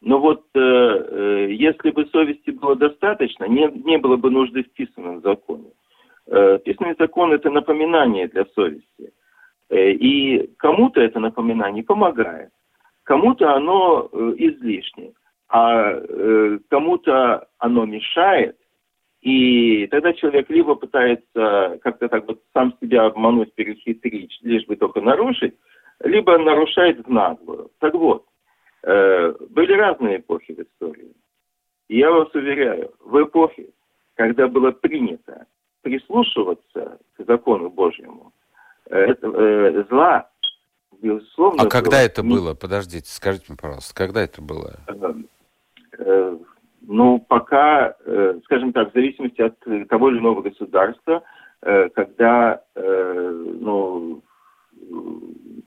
Но 0.00 0.20
вот 0.20 0.44
э, 0.54 0.60
э, 0.60 1.48
если 1.50 1.90
бы 1.90 2.06
совести 2.06 2.50
было 2.50 2.76
достаточно, 2.76 3.46
не, 3.48 3.68
не 3.84 3.98
было 3.98 4.16
бы 4.16 4.30
нужды 4.30 4.62
в 4.62 4.70
писанном 4.70 5.20
законе. 5.22 5.72
Э, 6.26 6.58
писанный 6.64 6.94
закон– 6.98 7.32
это 7.32 7.50
напоминание 7.50 8.28
для 8.28 8.44
совести. 8.54 9.12
Э, 9.70 9.90
и 9.90 10.48
кому-то 10.58 11.00
это 11.00 11.18
напоминание 11.18 11.82
помогает, 11.82 12.50
кому-то 13.02 13.56
оно 13.56 14.08
э, 14.12 14.34
излишнее 14.36 15.12
а 15.48 15.92
э, 15.92 16.58
кому-то 16.68 17.48
оно 17.58 17.86
мешает, 17.86 18.56
и 19.20 19.86
тогда 19.88 20.12
человек 20.12 20.48
либо 20.48 20.74
пытается 20.74 21.78
как-то 21.82 22.08
так 22.08 22.26
вот 22.28 22.42
сам 22.52 22.74
себя 22.80 23.06
обмануть, 23.06 23.52
перехитрить, 23.54 24.38
лишь 24.42 24.66
бы 24.66 24.76
только 24.76 25.00
нарушить, 25.00 25.54
либо 26.00 26.38
нарушает 26.38 27.04
в 27.04 27.10
наглую. 27.10 27.70
Так 27.80 27.94
вот, 27.94 28.26
э, 28.84 29.34
были 29.50 29.72
разные 29.72 30.18
эпохи 30.18 30.52
в 30.54 30.60
истории. 30.60 31.12
И 31.88 31.98
я 31.98 32.10
вас 32.10 32.28
уверяю, 32.34 32.92
в 33.00 33.22
эпохе, 33.22 33.70
когда 34.14 34.46
было 34.46 34.70
принято 34.70 35.46
прислушиваться 35.82 36.98
к 37.16 37.24
закону 37.26 37.70
Божьему, 37.70 38.32
э, 38.90 39.14
э, 39.20 39.84
зла, 39.90 40.28
безусловно... 41.00 41.62
А 41.62 41.68
когда 41.68 42.02
это 42.02 42.22
было? 42.22 42.54
Подождите, 42.54 43.10
скажите 43.10 43.46
мне, 43.48 43.58
пожалуйста, 43.60 43.94
когда 43.94 44.22
это 44.22 44.42
было? 44.42 44.76
Э, 46.88 46.90
Э, 46.90 46.92
ну, 46.92 47.18
пока, 47.20 47.94
э, 48.04 48.40
скажем 48.44 48.72
так, 48.72 48.90
в 48.90 48.94
зависимости 48.94 49.42
от 49.42 49.88
того 49.88 50.10
или 50.10 50.18
иного 50.18 50.42
государства, 50.42 51.22
э, 51.62 51.88
когда 51.90 52.62
ну, 52.74 54.22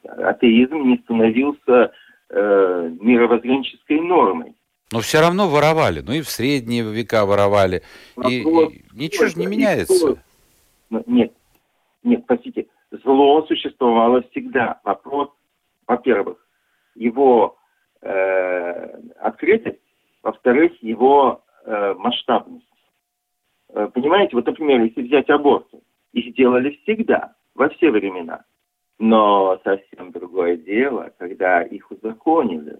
атеизм 0.03 0.77
не 0.77 0.97
становился 1.03 1.91
мировоззренческой 2.29 3.99
нормой. 3.99 4.55
Но 4.93 5.01
все 5.01 5.19
равно 5.19 5.49
воровали, 5.49 5.99
ну 5.99 6.13
и 6.13 6.21
в 6.21 6.29
средние 6.29 6.83
века 6.83 7.25
воровали. 7.25 7.81
И, 8.29 8.39
и 8.39 8.83
ничего 8.93 9.27
же 9.27 9.37
не 9.37 9.47
меняется. 9.47 10.17
Нет, 10.89 11.33
нет, 12.03 12.25
простите, 12.25 12.67
зло 13.03 13.45
существовало 13.47 14.23
всегда. 14.31 14.79
Вопрос, 14.85 15.29
во-первых, 15.87 16.37
его 16.95 17.57
э, 18.01 18.97
открытость 19.19 19.90
во-вторых, 20.23 20.71
его 20.81 21.43
э, 21.65 21.93
масштабность. 21.97 22.65
Э, 23.69 23.89
понимаете, 23.93 24.35
вот, 24.35 24.45
например, 24.45 24.81
если 24.81 25.01
взять 25.01 25.29
аборты, 25.29 25.79
их 26.13 26.35
делали 26.35 26.79
всегда, 26.83 27.35
во 27.55 27.69
все 27.69 27.91
времена. 27.91 28.43
Но 28.99 29.59
совсем 29.63 30.11
другое 30.11 30.57
дело, 30.57 31.11
когда 31.17 31.63
их 31.63 31.89
узаконили. 31.89 32.79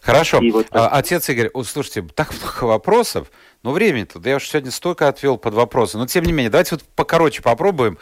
Хорошо. 0.00 0.38
И 0.38 0.50
вот 0.50 0.66
а, 0.70 0.88
Отец 0.88 1.28
Игорь, 1.28 1.50
вот, 1.54 1.66
слушайте, 1.66 2.02
так 2.14 2.32
много 2.32 2.64
вопросов, 2.64 3.30
но 3.62 3.72
времени-то, 3.72 4.18
да 4.18 4.30
я 4.30 4.36
уж 4.36 4.48
сегодня 4.48 4.70
столько 4.70 5.08
отвел 5.08 5.38
под 5.38 5.54
вопросы. 5.54 5.98
Но 5.98 6.06
тем 6.06 6.24
не 6.24 6.32
менее, 6.32 6.50
давайте 6.50 6.74
вот 6.74 6.84
покороче 6.96 7.42
попробуем. 7.42 7.98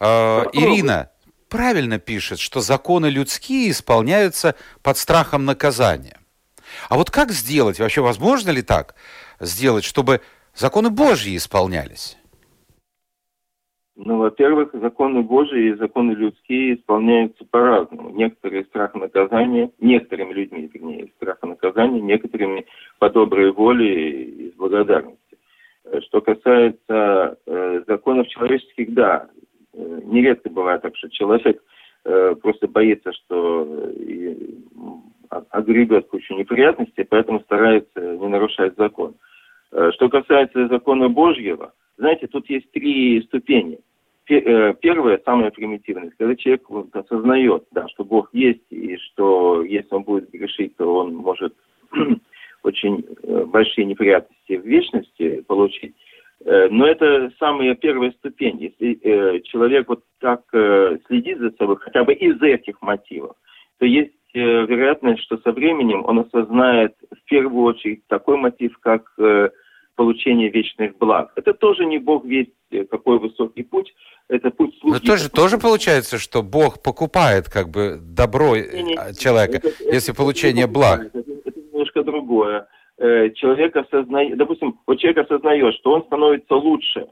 Э, 0.00 0.44
Ирина 0.52 1.10
правильно 1.48 1.98
пишет, 1.98 2.38
что 2.38 2.60
законы 2.60 3.06
людские 3.06 3.70
исполняются 3.70 4.54
под 4.82 4.96
страхом 4.96 5.44
наказания. 5.44 6.19
А 6.88 6.96
вот 6.96 7.10
как 7.10 7.30
сделать, 7.30 7.78
вообще 7.78 8.00
возможно 8.00 8.50
ли 8.50 8.62
так 8.62 8.94
сделать, 9.40 9.84
чтобы 9.84 10.20
законы 10.54 10.90
Божьи 10.90 11.36
исполнялись? 11.36 12.16
Ну, 14.02 14.16
во-первых, 14.16 14.70
законы 14.72 15.20
Божьи 15.20 15.68
и 15.68 15.74
законы 15.74 16.12
людские 16.12 16.76
исполняются 16.76 17.44
по-разному. 17.44 18.08
Некоторые 18.10 18.64
страх 18.64 18.94
наказания, 18.94 19.70
некоторыми 19.78 20.32
людьми, 20.32 20.70
вернее, 20.72 21.12
страх 21.16 21.36
наказания, 21.42 22.00
некоторыми 22.00 22.64
по 22.98 23.10
доброй 23.10 23.52
воле 23.52 24.22
и 24.22 24.52
с 24.52 24.54
благодарностью. 24.54 25.38
Что 26.06 26.22
касается 26.22 27.36
э, 27.44 27.82
законов 27.86 28.28
человеческих, 28.28 28.94
да, 28.94 29.28
э, 29.74 30.00
нередко 30.04 30.48
бывает 30.48 30.80
так, 30.80 30.96
что 30.96 31.10
человек 31.10 31.62
э, 32.04 32.36
просто 32.40 32.68
боится, 32.68 33.12
что 33.12 33.66
э, 33.66 34.34
огребет 35.30 36.08
кучу 36.08 36.34
неприятностей, 36.34 37.04
поэтому 37.04 37.40
старается 37.40 38.00
не 38.00 38.28
нарушать 38.28 38.76
закон. 38.76 39.14
Э, 39.72 39.90
что 39.94 40.08
касается 40.08 40.68
закона 40.68 41.08
Божьего, 41.08 41.72
знаете, 41.96 42.26
тут 42.26 42.48
есть 42.50 42.70
три 42.72 43.22
ступени. 43.22 43.78
Э, 44.28 44.74
первое, 44.80 45.20
самое 45.24 45.50
примитивное, 45.50 46.12
когда 46.16 46.34
человек 46.36 46.62
осознает, 46.92 47.64
да, 47.72 47.88
что 47.88 48.04
Бог 48.04 48.30
есть, 48.32 48.66
и 48.70 48.96
что 48.96 49.62
если 49.62 49.94
он 49.94 50.02
будет 50.02 50.30
грешить, 50.30 50.76
то 50.76 50.96
он 50.96 51.14
может 51.14 51.54
очень 52.62 53.04
э, 53.22 53.44
большие 53.44 53.84
неприятности 53.84 54.56
в 54.56 54.66
вечности 54.66 55.42
получить. 55.42 55.94
Но 56.42 56.86
это 56.86 57.30
самая 57.38 57.74
первая 57.74 58.12
ступень. 58.12 58.56
Если 58.62 59.40
человек 59.40 59.90
вот 59.90 60.02
так 60.20 60.40
следит 61.06 61.36
за 61.36 61.50
собой, 61.50 61.76
хотя 61.76 62.02
бы 62.02 62.14
из 62.14 62.40
этих 62.40 62.80
мотивов, 62.80 63.36
то 63.78 63.84
есть 63.84 64.14
вероятность, 64.34 65.22
что 65.22 65.38
со 65.38 65.52
временем 65.52 66.04
он 66.04 66.20
осознает 66.20 66.94
в 67.10 67.24
первую 67.24 67.64
очередь 67.64 68.06
такой 68.06 68.36
мотив, 68.36 68.78
как 68.78 69.12
э, 69.18 69.50
получение 69.96 70.50
вечных 70.50 70.96
благ. 70.98 71.32
Это 71.36 71.52
тоже 71.52 71.84
не 71.84 71.98
Бог 71.98 72.24
весть 72.24 72.52
э, 72.70 72.84
какой 72.84 73.18
высокий 73.18 73.62
путь, 73.62 73.92
это 74.28 74.50
путь 74.50 74.78
слуги. 74.80 74.94
Но 74.94 75.00
тоже, 75.00 75.30
тоже 75.30 75.58
получается, 75.58 76.18
что 76.18 76.42
Бог 76.42 76.82
покупает 76.82 77.48
как 77.48 77.68
бы 77.68 77.98
добро 78.00 78.56
не, 78.56 78.82
не, 78.82 79.14
человека, 79.18 79.58
это, 79.58 79.68
если 79.84 80.12
это, 80.12 80.22
получение 80.22 80.64
это 80.64 80.72
благ. 80.72 81.00
Это, 81.12 81.18
это 81.44 81.60
немножко 81.60 82.02
другое. 82.02 82.66
Человек 82.98 83.76
осознает, 83.76 84.36
допустим, 84.36 84.78
вот 84.86 84.98
человек 84.98 85.24
осознает, 85.24 85.74
что 85.76 85.92
он 85.94 86.04
становится 86.04 86.54
лучше, 86.54 87.06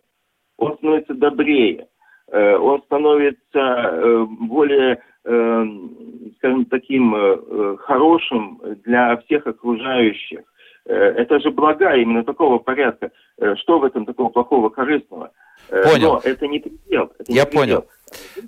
он 0.58 0.76
становится 0.76 1.14
добрее, 1.14 1.88
он 2.30 2.82
становится 2.82 4.26
более 4.28 5.02
скажем, 5.24 6.64
таким 6.70 7.14
э, 7.14 7.36
э, 7.36 7.76
хорошим 7.80 8.60
для 8.84 9.16
всех 9.18 9.46
окружающих. 9.46 10.40
Э, 10.86 10.94
это 10.94 11.40
же 11.40 11.50
блага 11.50 11.94
именно 11.96 12.24
такого 12.24 12.58
порядка. 12.58 13.10
Что 13.56 13.78
в 13.78 13.84
этом 13.84 14.06
такого 14.06 14.30
плохого, 14.30 14.68
корыстного? 14.68 15.30
Понял. 15.68 16.14
Но 16.14 16.20
это 16.24 16.46
не 16.46 16.60
предел. 16.60 17.12
Это 17.18 17.32
Я 17.32 17.44
не 17.44 17.50
понял. 17.50 17.86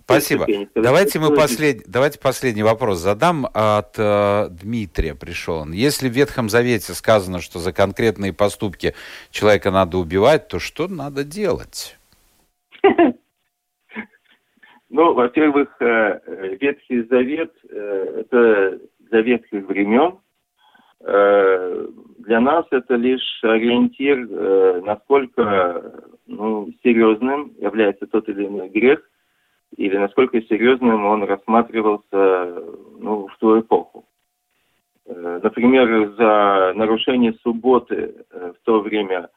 Спасибо. 0.04 0.46
Давайте 0.74 1.18
мы 1.18 1.34
послед... 1.34 1.82
Давайте 1.86 2.18
последний 2.18 2.62
вопрос 2.62 2.98
задам. 2.98 3.46
От 3.52 3.98
э, 3.98 4.48
Дмитрия 4.50 5.14
пришел 5.14 5.58
он. 5.58 5.72
Если 5.72 6.08
в 6.08 6.12
Ветхом 6.12 6.48
Завете 6.48 6.94
сказано, 6.94 7.40
что 7.40 7.58
за 7.58 7.72
конкретные 7.72 8.32
поступки 8.32 8.94
человека 9.30 9.70
надо 9.70 9.98
убивать, 9.98 10.48
то 10.48 10.58
что 10.58 10.88
надо 10.88 11.24
делать? 11.24 11.98
Ну, 14.90 15.14
во-первых, 15.14 15.68
э, 15.80 16.56
Ветхий 16.60 17.02
Завет 17.02 17.52
э,– 17.68 18.14
это 18.20 18.80
для 18.98 19.20
ветхих 19.20 19.66
времен. 19.68 20.18
Э, 21.02 21.86
для 22.18 22.40
нас 22.40 22.66
это 22.72 22.96
лишь 22.96 23.38
ориентир, 23.42 24.26
э, 24.28 24.80
насколько 24.84 26.02
ну, 26.26 26.72
серьезным 26.82 27.52
является 27.58 28.08
тот 28.08 28.28
или 28.28 28.46
иной 28.46 28.68
грех, 28.68 29.00
или 29.76 29.96
насколько 29.96 30.42
серьезным 30.42 31.04
он 31.04 31.22
рассматривался 31.22 32.64
ну, 32.98 33.28
в 33.28 33.38
ту 33.38 33.60
эпоху. 33.60 34.04
Э, 35.06 35.38
например, 35.40 36.14
за 36.18 36.72
нарушение 36.74 37.34
субботы 37.44 38.26
в 38.32 38.56
то 38.64 38.80
время 38.80 39.28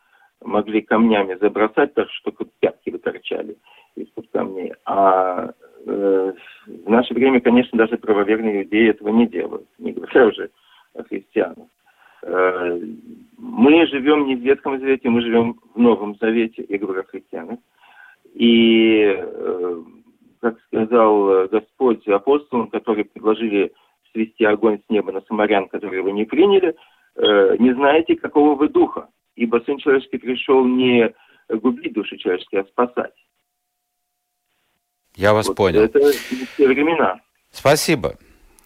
могли 0.43 0.81
камнями 0.81 1.37
забросать, 1.39 1.93
так 1.93 2.09
что 2.09 2.31
А 4.95 5.51
э, 5.87 6.33
в 6.67 6.89
наше 6.89 7.15
время, 7.15 7.41
конечно, 7.41 7.75
даже 7.79 7.97
правоверные 7.97 8.61
иудеи 8.61 8.89
этого 8.89 9.09
не 9.09 9.25
делают, 9.25 9.67
не 9.79 9.91
говоря 9.91 10.27
уже 10.27 10.51
о 10.93 11.03
христианах. 11.03 11.67
Э, 12.21 12.79
мы 13.39 13.87
живем 13.87 14.27
не 14.27 14.35
в 14.35 14.41
Ветхом 14.41 14.79
Завете, 14.79 15.09
мы 15.09 15.21
живем 15.21 15.59
в 15.73 15.79
Новом 15.79 16.15
Завете, 16.21 16.63
я 16.69 16.77
говорю 16.77 17.01
о 17.01 17.05
христианах. 17.05 17.57
И, 18.35 19.15
э, 19.17 19.81
как 20.41 20.59
сказал 20.67 21.47
Господь 21.47 22.07
апостолам, 22.07 22.67
которые 22.67 23.05
предложили 23.05 23.73
свести 24.11 24.45
огонь 24.45 24.77
с 24.77 24.89
неба 24.91 25.11
на 25.11 25.21
самарян, 25.21 25.69
которые 25.69 26.01
его 26.01 26.11
не 26.11 26.25
приняли, 26.25 26.75
не 27.15 27.73
знаете, 27.73 28.15
какого 28.15 28.53
вы 28.53 28.69
духа, 28.69 29.07
ибо 29.35 29.63
Сын 29.65 29.77
Человеческий 29.77 30.17
пришел 30.17 30.65
не 30.65 31.13
губить 31.49 31.93
души 31.93 32.17
человеческие, 32.17 32.61
а 32.61 32.65
спасать. 32.65 33.13
Я 35.23 35.33
вас 35.33 35.47
вот 35.47 35.55
понял. 35.55 35.79
Это 35.79 35.99
те 36.57 36.67
времена. 36.67 37.21
Спасибо. 37.49 38.15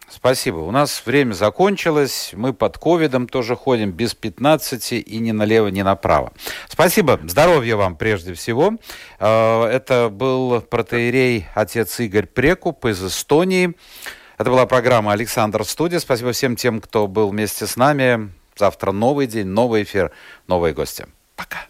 Спасибо. 0.10 0.58
У 0.58 0.72
нас 0.72 1.04
время 1.06 1.34
закончилось. 1.34 2.32
Мы 2.34 2.52
под 2.52 2.80
ковидом 2.80 3.28
тоже 3.28 3.56
ходим 3.56 3.92
без 3.92 4.16
15 4.16 4.92
и 4.94 5.20
ни 5.20 5.30
налево, 5.30 5.68
ни 5.68 5.84
направо. 5.84 6.34
Спасибо. 6.68 7.20
Здоровья 7.26 7.76
вам 7.76 7.96
прежде 7.96 8.34
всего. 8.34 8.74
Э, 9.20 9.66
это 9.66 10.10
был 10.10 10.62
протеерей 10.62 11.46
отец 11.54 12.00
Игорь 12.00 12.26
Прекуп 12.26 12.86
из 12.86 13.06
Эстонии. 13.06 13.76
Это 14.40 14.50
была 14.50 14.66
программа 14.66 15.12
«Александр 15.12 15.64
Студия». 15.64 16.00
Спасибо 16.00 16.32
всем 16.32 16.56
тем, 16.56 16.82
кто 16.82 17.06
был 17.06 17.30
вместе 17.30 17.68
с 17.68 17.76
нами. 17.76 18.32
Завтра 18.56 18.92
новый 18.92 19.28
день, 19.28 19.46
новый 19.46 19.84
эфир, 19.84 20.12
новые 20.48 20.74
гости. 20.74 21.06
Пока. 21.36 21.68